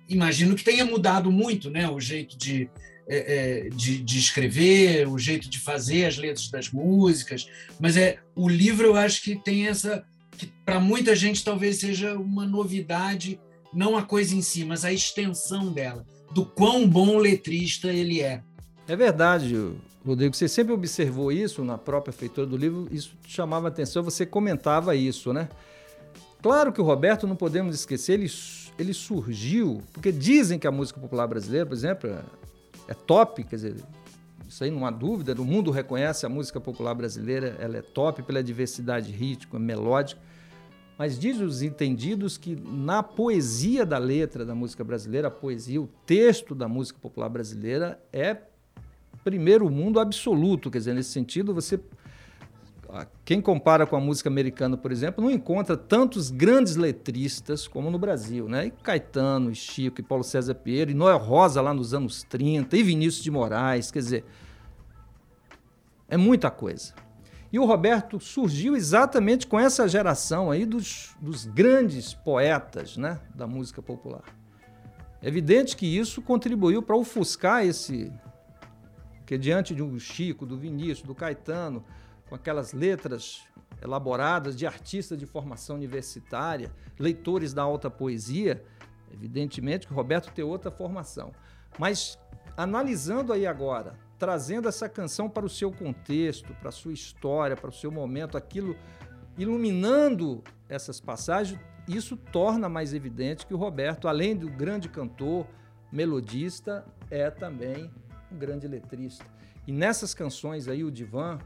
[0.09, 2.70] imagino que tenha mudado muito né, o jeito de,
[3.14, 7.46] é, é, de, de, escrever, o jeito de fazer as letras das músicas,
[7.78, 10.02] mas é o livro eu acho que tem essa
[10.38, 13.38] que para muita gente talvez seja uma novidade,
[13.72, 18.42] não a coisa em si, mas a extensão dela, do quão bom letrista ele é.
[18.88, 19.54] É verdade,
[20.04, 24.96] Rodrigo, você sempre observou isso na própria feitura do livro, isso chamava atenção, você comentava
[24.96, 25.48] isso, né?
[26.42, 28.30] Claro que o Roberto, não podemos esquecer, ele,
[28.78, 32.10] ele surgiu, porque dizem que a música popular brasileira, por exemplo,
[32.89, 33.76] é, top, quer dizer,
[34.49, 38.22] isso aí não há dúvida, o mundo reconhece a música popular brasileira, ela é top
[38.22, 40.20] pela diversidade rítmica, melódica,
[40.99, 45.89] mas diz os entendidos que na poesia da letra da música brasileira, a poesia, o
[46.07, 48.37] texto da música popular brasileira é
[49.24, 51.80] primeiro mundo absoluto, quer dizer, nesse sentido, você
[53.24, 57.99] quem compara com a música americana, por exemplo, não encontra tantos grandes letristas como no
[57.99, 58.66] Brasil, né?
[58.66, 62.76] E Caetano, e Chico, e Paulo César Pinheiro, e Noel Rosa lá nos anos 30,
[62.76, 64.24] e Vinícius de Moraes, quer dizer,
[66.07, 66.93] é muita coisa.
[67.51, 73.47] E o Roberto surgiu exatamente com essa geração aí dos, dos grandes poetas né, da
[73.47, 74.24] música popular.
[75.22, 78.12] É evidente que isso contribuiu para ofuscar esse,
[79.18, 81.84] porque diante de um Chico, do Vinícius, do Caetano,
[82.33, 83.43] com aquelas letras
[83.83, 88.64] elaboradas de artistas de formação universitária, leitores da alta poesia,
[89.12, 91.35] evidentemente que Roberto tem outra formação.
[91.78, 92.18] Mas
[92.57, 97.68] analisando aí agora, trazendo essa canção para o seu contexto, para a sua história, para
[97.68, 98.74] o seu momento, aquilo
[99.37, 105.47] iluminando essas passagens, isso torna mais evidente que o Roberto, além do grande cantor,
[105.93, 107.91] melodista, é também
[108.33, 109.26] um grande letrista.
[109.66, 111.39] E nessas canções aí, o Divan,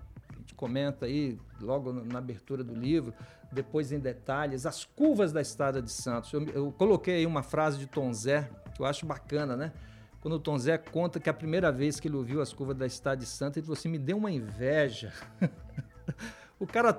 [0.47, 3.13] gente comenta aí logo na abertura do livro,
[3.51, 6.33] depois em detalhes, as curvas da Estrada de Santos.
[6.33, 9.73] Eu, eu coloquei aí uma frase de Tom Zé, que eu acho bacana, né?
[10.21, 12.87] Quando o Tom Zé conta que a primeira vez que ele ouviu as curvas da
[12.87, 15.13] Estrada de Santos, ele falou assim: me deu uma inveja.
[16.59, 16.93] o cara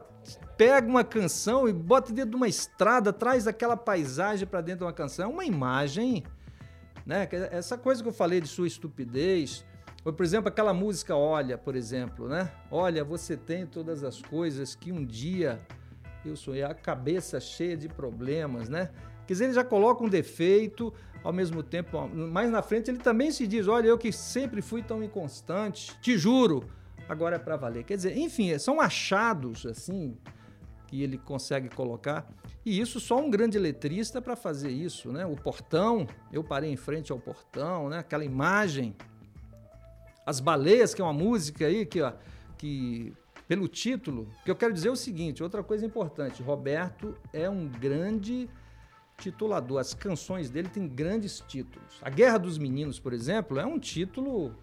[0.57, 4.85] pega uma canção e bota dentro de uma estrada, traz aquela paisagem para dentro de
[4.85, 5.25] uma canção.
[5.25, 6.23] É uma imagem,
[7.05, 7.27] né?
[7.51, 9.65] Essa coisa que eu falei de sua estupidez,
[10.07, 12.49] ou, por exemplo, aquela música Olha, por exemplo, né?
[12.71, 15.59] Olha, você tem todas as coisas que um dia
[16.25, 18.89] eu sonhei, a cabeça cheia de problemas, né?
[19.25, 23.31] Quer dizer, ele já coloca um defeito, ao mesmo tempo, mais na frente ele também
[23.31, 26.63] se diz: Olha, eu que sempre fui tão inconstante, te juro,
[27.09, 27.83] agora é para valer.
[27.83, 30.15] Quer dizer, enfim, são achados assim
[30.87, 32.25] que ele consegue colocar.
[32.65, 35.25] E isso só um grande letrista para fazer isso, né?
[35.25, 37.99] O portão, eu parei em frente ao portão, né?
[37.99, 38.95] Aquela imagem
[40.27, 42.11] as Baleias, que é uma música aí que, ó,
[42.57, 43.13] que
[43.47, 47.65] pelo título, que eu quero dizer é o seguinte, outra coisa importante, Roberto é um
[47.65, 48.49] grande
[49.17, 51.97] titulador, as canções dele têm grandes títulos.
[52.01, 54.53] A Guerra dos Meninos, por exemplo, é um título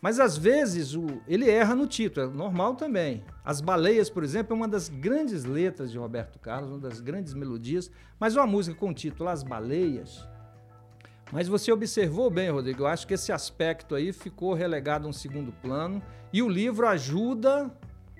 [0.00, 3.24] mas às vezes o, ele erra no título, é normal também.
[3.44, 7.34] As Baleias, por exemplo, é uma das grandes letras de Roberto Carlos, uma das grandes
[7.34, 10.24] melodias, mas uma música com o título As Baleias,
[11.30, 15.12] mas você observou bem, Rodrigo, eu acho que esse aspecto aí ficou relegado a um
[15.12, 16.02] segundo plano
[16.32, 17.70] e o livro ajuda,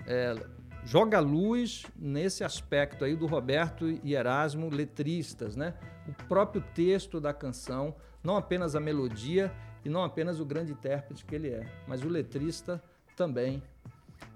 [0.05, 0.35] é,
[0.83, 5.73] joga luz nesse aspecto aí do Roberto e Erasmo, letristas, né?
[6.07, 9.51] O próprio texto da canção, não apenas a melodia
[9.83, 12.81] e não apenas o grande intérprete que ele é, mas o letrista
[13.15, 13.61] também.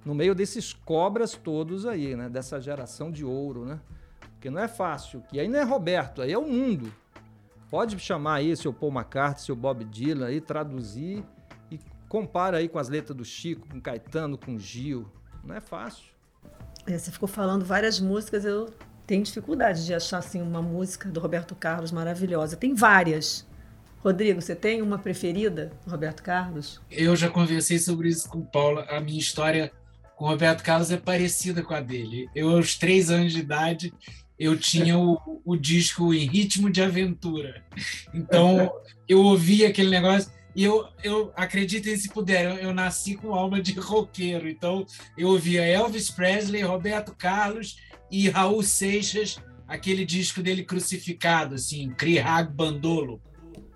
[0.03, 2.28] No meio desses cobras todos aí, né?
[2.28, 3.80] Dessa geração de ouro, né?
[4.34, 6.91] Porque não é fácil, que aí não é Roberto, aí é o mundo.
[7.74, 11.24] Pode chamar aí seu Paul McCartney, seu Bob Dylan aí, traduzir
[11.71, 15.11] e compara aí com as letras do Chico, com Caetano, com Gil.
[15.43, 16.03] Não é fácil.
[16.86, 18.71] É, você ficou falando várias músicas, eu
[19.07, 22.55] tenho dificuldade de achar assim uma música do Roberto Carlos maravilhosa.
[22.55, 23.43] Tem várias.
[24.03, 26.80] Rodrigo, você tem uma preferida do Roberto Carlos?
[26.91, 28.86] Eu já conversei sobre isso com o Paulo.
[28.88, 29.71] A minha história
[30.15, 32.30] com o Roberto Carlos é parecida com a dele.
[32.36, 33.91] Eu, aos três anos de idade,
[34.38, 37.64] eu tinha o, o disco em ritmo de aventura.
[38.14, 38.72] Então,
[39.08, 43.62] eu ouvia aquele negócio e eu, eu acreditem se puder, eu, eu, nasci com alma
[43.62, 44.48] de roqueiro.
[44.48, 44.86] Então,
[45.18, 47.78] eu ouvia Elvis Presley, Roberto Carlos
[48.12, 53.22] e Raul Seixas, aquele disco dele crucificado, assim, Crihag Bandolo.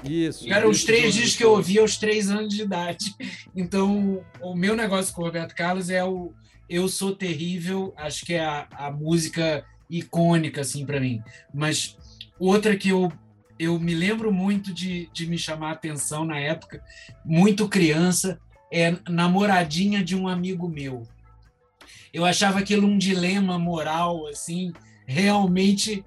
[0.04, 0.48] Isso.
[0.54, 3.16] eram os três discos que eu ouvia aos três anos de idade.
[3.56, 6.34] Então, o meu negócio com o Roberto Carlos é o
[6.70, 11.22] Eu Sou Terrível, acho que é a, a música icônica assim para mim.
[11.54, 11.98] Mas
[12.40, 13.12] outra que eu
[13.60, 16.84] eu me lembro muito de, de me chamar a atenção na época,
[17.26, 18.40] muito criança,
[18.72, 21.08] é Namoradinha de um Amigo Meu.
[22.14, 24.72] Eu achava aquilo um dilema moral, assim,
[25.06, 26.04] realmente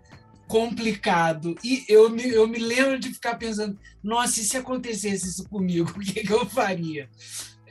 [0.47, 1.55] complicado.
[1.65, 5.91] E eu me, eu me lembro de ficar pensando, nossa, e se acontecesse isso comigo,
[5.97, 7.09] o que, que eu faria?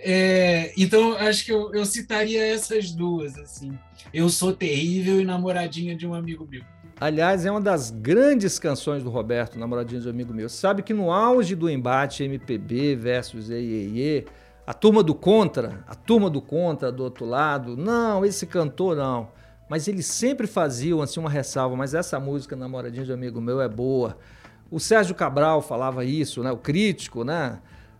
[0.02, 3.78] É, então, acho que eu, eu citaria essas duas, assim.
[4.14, 6.64] Eu Sou Terrível e Namoradinha de um Amigo Meu.
[7.00, 10.50] Aliás, é uma das grandes canções do Roberto, Namoradinha de um Amigo Meu.
[10.50, 14.26] Sabe que no auge do embate MPB versus EIE,
[14.66, 19.32] a turma do contra, a turma do contra do outro lado, não, esse cantor não.
[19.70, 23.62] Mas eles sempre faziam assim uma ressalva, mas essa música Namoradinha de um Amigo Meu
[23.62, 24.18] é boa.
[24.72, 26.52] O Sérgio Cabral falava isso, né?
[26.52, 27.60] O crítico, né?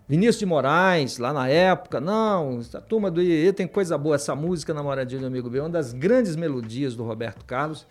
[0.10, 4.36] Vinícius de Moraes, lá na época, não, a turma do IE tem coisa boa, essa
[4.36, 7.86] música Namoradinha do Amigo Meu, é uma das grandes melodias do Roberto Carlos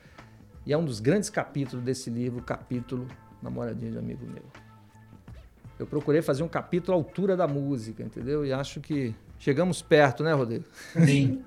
[0.67, 3.07] e é um dos grandes capítulos desse livro, o capítulo
[3.41, 4.43] Namoradinha de Amigo Meu.
[5.79, 8.45] Eu procurei fazer um capítulo à altura da música, entendeu?
[8.45, 10.65] E acho que chegamos perto, né, Rodrigo?
[11.07, 11.41] Sim.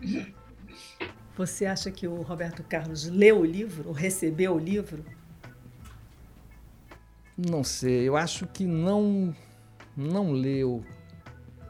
[1.38, 5.02] Você acha que o Roberto Carlos leu o livro, ou recebeu o livro?
[7.34, 9.34] Não sei, eu acho que não
[9.96, 10.84] não leu.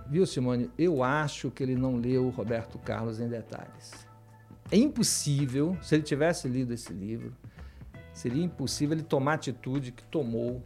[0.09, 0.71] Viu, Simone?
[0.77, 4.07] Eu acho que ele não leu Roberto Carlos em detalhes.
[4.71, 7.33] É impossível, se ele tivesse lido esse livro,
[8.13, 10.63] seria impossível ele tomar a atitude que tomou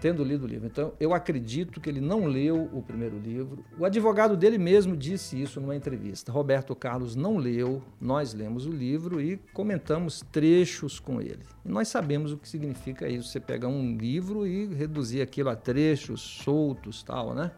[0.00, 0.66] tendo lido o livro.
[0.66, 3.64] Então, eu acredito que ele não leu o primeiro livro.
[3.78, 6.32] O advogado dele mesmo disse isso numa entrevista.
[6.32, 11.42] Roberto Carlos não leu, nós lemos o livro e comentamos trechos com ele.
[11.64, 15.56] E nós sabemos o que significa isso, você pegar um livro e reduzir aquilo a
[15.56, 17.50] trechos soltos, tal, né?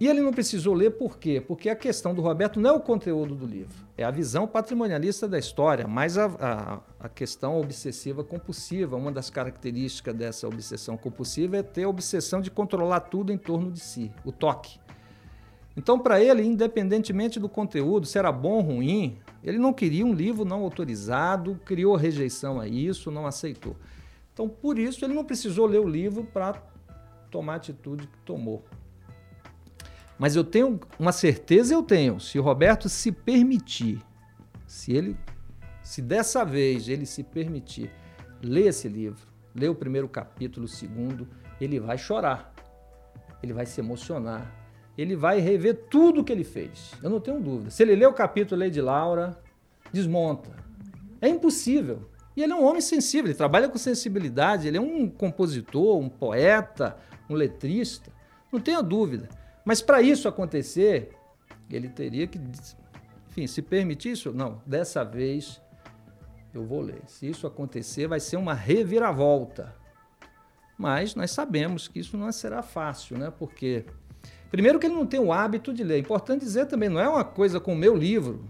[0.00, 1.44] E ele não precisou ler por quê?
[1.46, 5.28] Porque a questão do Roberto não é o conteúdo do livro, é a visão patrimonialista
[5.28, 8.96] da história, mas a, a, a questão obsessiva compulsiva.
[8.96, 13.70] Uma das características dessa obsessão compulsiva é ter a obsessão de controlar tudo em torno
[13.70, 14.80] de si, o toque.
[15.76, 20.14] Então, para ele, independentemente do conteúdo, se era bom ou ruim, ele não queria um
[20.14, 23.76] livro não autorizado, criou rejeição a isso, não aceitou.
[24.32, 26.54] Então, por isso, ele não precisou ler o livro para
[27.30, 28.64] tomar a atitude que tomou.
[30.20, 34.02] Mas eu tenho uma certeza, eu tenho, se o Roberto se permitir,
[34.66, 35.16] se ele,
[35.82, 37.90] se dessa vez ele se permitir
[38.42, 41.26] ler esse livro, ler o primeiro capítulo, o segundo,
[41.58, 42.52] ele vai chorar,
[43.42, 44.54] ele vai se emocionar,
[44.98, 46.92] ele vai rever tudo que ele fez.
[47.02, 47.70] Eu não tenho dúvida.
[47.70, 49.40] Se ele ler o capítulo Lady Laura,
[49.90, 50.50] desmonta.
[51.18, 52.10] É impossível.
[52.36, 56.10] E ele é um homem sensível, ele trabalha com sensibilidade, ele é um compositor, um
[56.10, 58.12] poeta, um letrista.
[58.52, 59.39] Não tenha dúvida.
[59.64, 61.10] Mas para isso acontecer,
[61.70, 62.40] ele teria que,
[63.28, 64.32] enfim, se permitir isso.
[64.32, 65.60] Não, dessa vez
[66.52, 67.02] eu vou ler.
[67.06, 69.74] Se isso acontecer, vai ser uma reviravolta.
[70.78, 73.30] Mas nós sabemos que isso não será fácil, né?
[73.30, 73.84] Porque
[74.50, 75.98] Primeiro que ele não tem o hábito de ler.
[75.98, 78.44] Importante dizer também, não é uma coisa com o meu livro.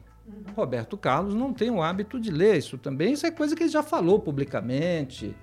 [0.57, 2.57] Roberto Carlos não tem o hábito de ler.
[2.57, 5.37] Isso também isso é coisa que ele já falou publicamente.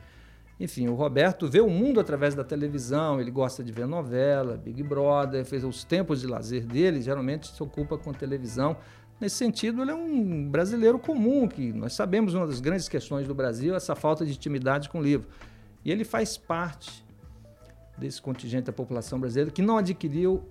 [0.59, 4.81] Enfim, o Roberto vê o mundo através da televisão, ele gosta de ver novela, Big
[4.81, 8.75] Brother, fez os tempos de lazer dele, geralmente se ocupa com televisão.
[9.19, 13.35] Nesse sentido, ele é um brasileiro comum, que nós sabemos uma das grandes questões do
[13.35, 15.27] Brasil, essa falta de intimidade com o livro.
[15.85, 17.05] E ele faz parte
[17.95, 20.43] desse contingente da população brasileira que não adquiriu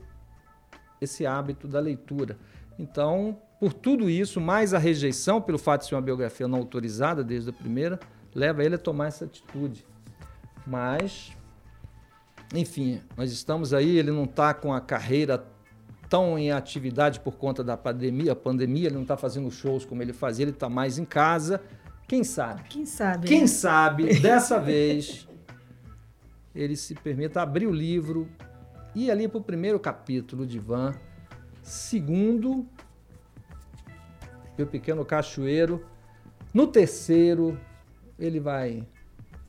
[1.01, 2.39] esse hábito da leitura.
[2.79, 7.25] Então, por tudo isso, mais a rejeição pelo fato de ser uma biografia não autorizada
[7.25, 7.99] desde a primeira,
[8.35, 9.87] leva ele a tomar essa atitude.
[10.67, 11.37] Mas,
[12.55, 15.47] enfim, nós estamos aí, ele não está com a carreira
[16.09, 20.03] tão em atividade por conta da pandemia, a pandemia, ele não está fazendo shows como
[20.03, 21.61] ele fazia, ele está mais em casa.
[22.07, 22.63] Quem sabe?
[22.69, 23.27] Quem sabe?
[23.27, 23.47] Quem né?
[23.47, 25.29] sabe, dessa vez,
[26.55, 28.29] ele se permita abrir o livro,
[28.95, 30.95] ir ali para o primeiro capítulo de Van,
[31.63, 32.67] segundo,
[34.57, 35.85] Meu Pequeno Cachoeiro,
[36.55, 37.59] no terceiro,
[38.19, 38.87] ele vai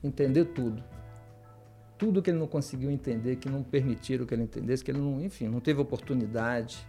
[0.03, 0.83] entender tudo.
[1.97, 5.21] Tudo que ele não conseguiu entender, que não permitiram que ele entendesse, que ele não,
[5.21, 6.87] enfim, não teve oportunidade.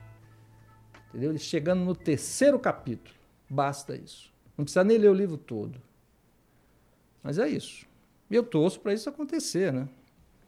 [1.08, 1.30] Entendeu?
[1.30, 3.16] Ele chegando no terceiro capítulo,
[3.48, 4.32] basta isso.
[4.56, 5.80] Não precisa nem ler o livro todo.
[7.22, 7.86] Mas é isso.
[8.30, 9.88] E eu torço para isso acontecer, né?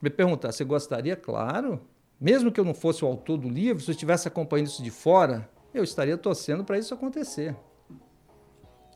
[0.02, 1.16] Me perguntar, você gostaria?
[1.16, 1.80] Claro.
[2.20, 4.90] Mesmo que eu não fosse o autor do livro, se eu estivesse acompanhando isso de
[4.90, 7.56] fora, eu estaria torcendo para isso acontecer.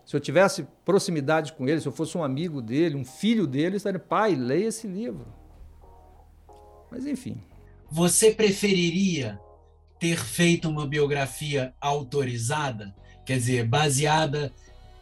[0.04, 3.74] Se eu tivesse proximidade com ele, se eu fosse um amigo dele, um filho dele,
[3.74, 5.26] eu estaria, pai, leia esse livro.
[6.94, 7.36] Mas enfim.
[7.90, 9.38] Você preferiria
[9.98, 12.94] ter feito uma biografia autorizada?
[13.24, 14.52] Quer dizer, baseada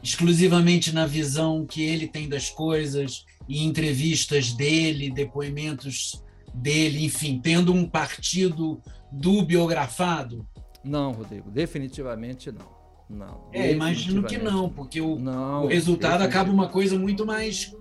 [0.03, 6.23] exclusivamente na visão que ele tem das coisas, e entrevistas dele, depoimentos
[6.55, 8.81] dele, enfim, tendo um partido
[9.11, 10.47] do biografado?
[10.85, 12.83] Não, Rodrigo, definitivamente não.
[13.09, 13.49] Não.
[13.53, 17.75] É, imagino que não, porque o, não, o resultado acaba uma coisa muito mais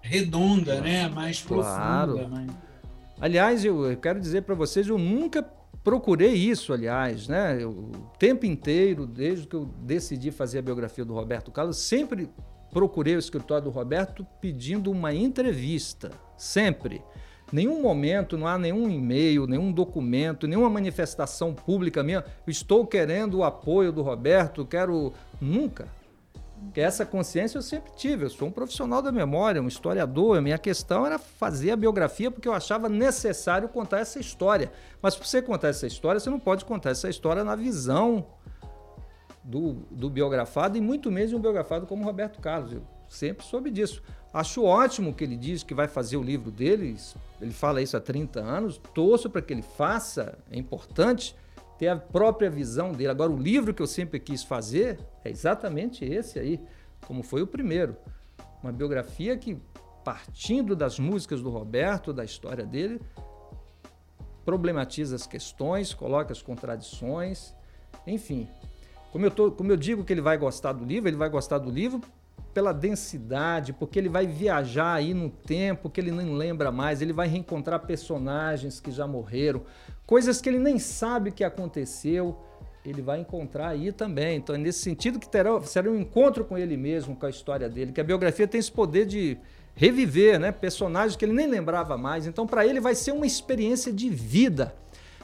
[0.00, 1.08] redonda, né?
[1.08, 2.14] Mais claro.
[2.14, 2.28] profunda.
[2.28, 2.50] Mais...
[3.22, 5.44] Aliás, eu quero dizer para vocês, eu nunca
[5.84, 7.56] procurei isso, aliás, né?
[7.62, 12.28] Eu, o tempo inteiro, desde que eu decidi fazer a biografia do Roberto Carlos, sempre
[12.72, 17.00] procurei o escritório do Roberto pedindo uma entrevista, sempre.
[17.52, 22.24] Nenhum momento, não há nenhum e-mail, nenhum documento, nenhuma manifestação pública minha.
[22.44, 25.12] Estou querendo o apoio do Roberto, quero.
[25.40, 25.86] Nunca.
[26.74, 28.24] Essa consciência eu sempre tive.
[28.24, 30.38] Eu sou um profissional da memória, um historiador.
[30.38, 34.72] A minha questão era fazer a biografia porque eu achava necessário contar essa história.
[35.00, 38.26] Mas para você contar essa história, você não pode contar essa história na visão
[39.42, 42.72] do, do biografado e muito menos de um biografado como Roberto Carlos.
[42.72, 44.02] Eu sempre soube disso.
[44.32, 46.96] Acho ótimo que ele diz que vai fazer o livro dele,
[47.40, 51.36] ele fala isso há 30 anos, torço para que ele faça, é importante
[51.78, 53.10] ter a própria visão dele.
[53.10, 56.60] Agora, o livro que eu sempre quis fazer é exatamente esse aí,
[57.06, 57.96] como foi o primeiro.
[58.62, 59.60] Uma biografia que,
[60.04, 63.00] partindo das músicas do Roberto, da história dele,
[64.44, 67.54] problematiza as questões, coloca as contradições,
[68.06, 68.48] enfim,
[69.12, 71.58] como eu, tô, como eu digo que ele vai gostar do livro, ele vai gostar
[71.58, 72.00] do livro
[72.52, 77.12] pela densidade, porque ele vai viajar aí no tempo que ele não lembra mais, ele
[77.12, 79.62] vai reencontrar personagens que já morreram,
[80.06, 82.38] coisas que ele nem sabe que aconteceu,
[82.84, 84.36] ele vai encontrar aí também.
[84.36, 87.68] Então, é nesse sentido que terá, será um encontro com ele mesmo, com a história
[87.68, 89.38] dele, que a biografia tem esse poder de
[89.74, 92.26] reviver, né, personagens que ele nem lembrava mais.
[92.26, 94.74] Então, para ele vai ser uma experiência de vida.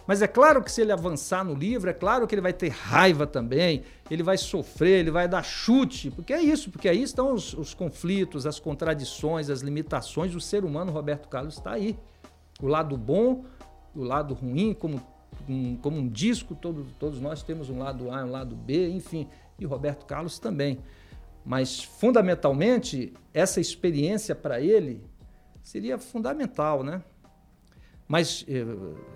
[0.08, 2.70] Mas é claro que se ele avançar no livro, é claro que ele vai ter
[2.70, 7.34] raiva também, ele vai sofrer, ele vai dar chute, porque é isso, porque aí estão
[7.34, 10.34] os, os conflitos, as contradições, as limitações.
[10.34, 11.94] O ser humano, Roberto Carlos, está aí.
[12.58, 13.44] O lado bom,
[13.94, 14.98] o lado ruim, como
[15.46, 19.28] um, como um disco, todo, todos nós temos um lado A, um lado B, enfim,
[19.58, 20.78] e Roberto Carlos também.
[21.44, 25.04] Mas, fundamentalmente, essa experiência para ele
[25.62, 27.02] seria fundamental, né?
[28.08, 28.64] Mas, eh,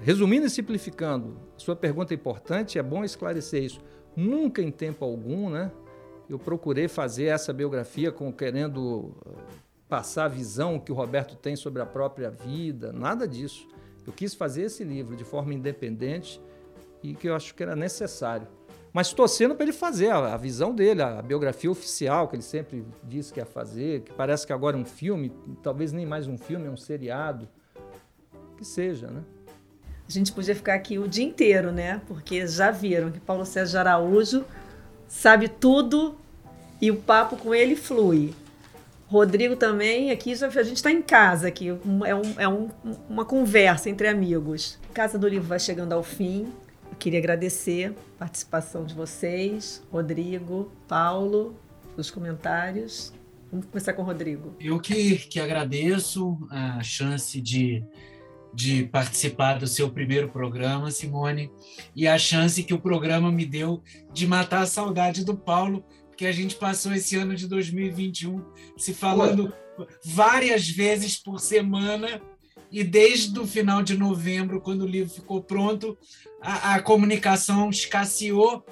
[0.02, 3.80] resumindo e simplificando, sua pergunta é importante, é bom esclarecer isso.
[4.14, 5.72] Nunca em tempo algum, né?
[6.28, 9.30] Eu procurei fazer essa biografia com querendo eh,
[9.88, 13.66] passar a visão que o Roberto tem sobre a própria vida, nada disso.
[14.06, 16.38] Eu quis fazer esse livro de forma independente
[17.02, 18.46] e que eu acho que era necessário.
[18.92, 22.84] Mas torcendo para ele fazer a, a, visão dele, a biografia oficial que ele sempre
[23.04, 25.32] disse que ia fazer, que parece que agora é um filme,
[25.62, 27.48] talvez nem mais um filme, é um seriado
[28.62, 29.22] que seja, né?
[30.08, 32.00] A gente podia ficar aqui o dia inteiro, né?
[32.06, 34.44] Porque já viram que Paulo Sérgio Araújo
[35.08, 36.16] sabe tudo
[36.80, 38.32] e o papo com ele flui.
[39.06, 42.70] Rodrigo também, aqui já, a gente está em casa aqui, é, um, é um,
[43.08, 44.78] uma conversa entre amigos.
[44.94, 46.52] Casa do Livro vai chegando ao fim.
[46.90, 51.54] Eu queria agradecer a participação de vocês, Rodrigo, Paulo,
[51.96, 53.12] os comentários.
[53.50, 54.54] Vamos começar com o Rodrigo.
[54.58, 57.84] Eu que, que agradeço a chance de
[58.54, 61.50] de participar do seu primeiro programa, Simone,
[61.94, 63.82] e a chance que o programa me deu
[64.12, 68.44] de matar a saudade do Paulo, porque a gente passou esse ano de 2021
[68.76, 69.52] se falando
[70.04, 72.20] várias vezes por semana,
[72.70, 75.96] e desde o final de novembro, quando o livro ficou pronto,
[76.40, 78.64] a, a comunicação escasseou.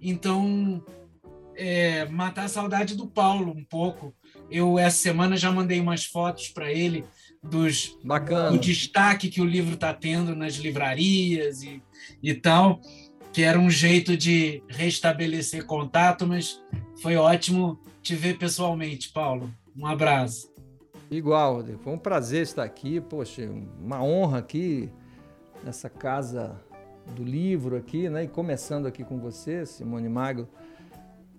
[0.00, 0.82] Então,
[1.54, 4.14] é, matar a saudade do Paulo um pouco.
[4.50, 7.04] Eu, essa semana, já mandei umas fotos para ele
[7.50, 8.50] dos, Bacana.
[8.50, 11.82] do destaque que o livro está tendo nas livrarias e,
[12.22, 12.80] e tal,
[13.32, 16.62] que era um jeito de restabelecer contato, mas
[17.02, 19.52] foi ótimo te ver pessoalmente, Paulo.
[19.76, 20.50] Um abraço.
[21.10, 23.48] Igual, foi um prazer estar aqui, poxa,
[23.80, 24.88] uma honra aqui
[25.62, 26.60] nessa casa
[27.14, 28.24] do livro aqui, né?
[28.24, 30.48] E começando aqui com você, Simone Magro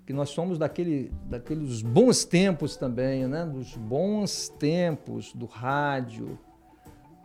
[0.07, 3.45] que nós somos daquele, daqueles bons tempos também, né?
[3.45, 6.39] dos bons tempos do rádio.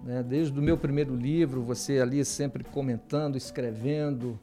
[0.03, 0.21] Né?
[0.21, 4.37] Desde o meu primeiro livro, você ali sempre comentando, escrevendo.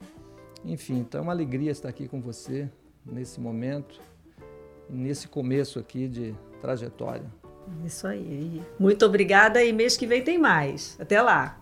[0.64, 2.70] Enfim, então é uma alegria estar aqui com você
[3.06, 4.00] nesse momento,
[4.90, 7.26] nesse começo aqui de trajetória.
[7.84, 8.64] Isso aí.
[8.80, 10.96] Muito obrigada e mês que vem tem mais.
[10.98, 11.62] Até lá.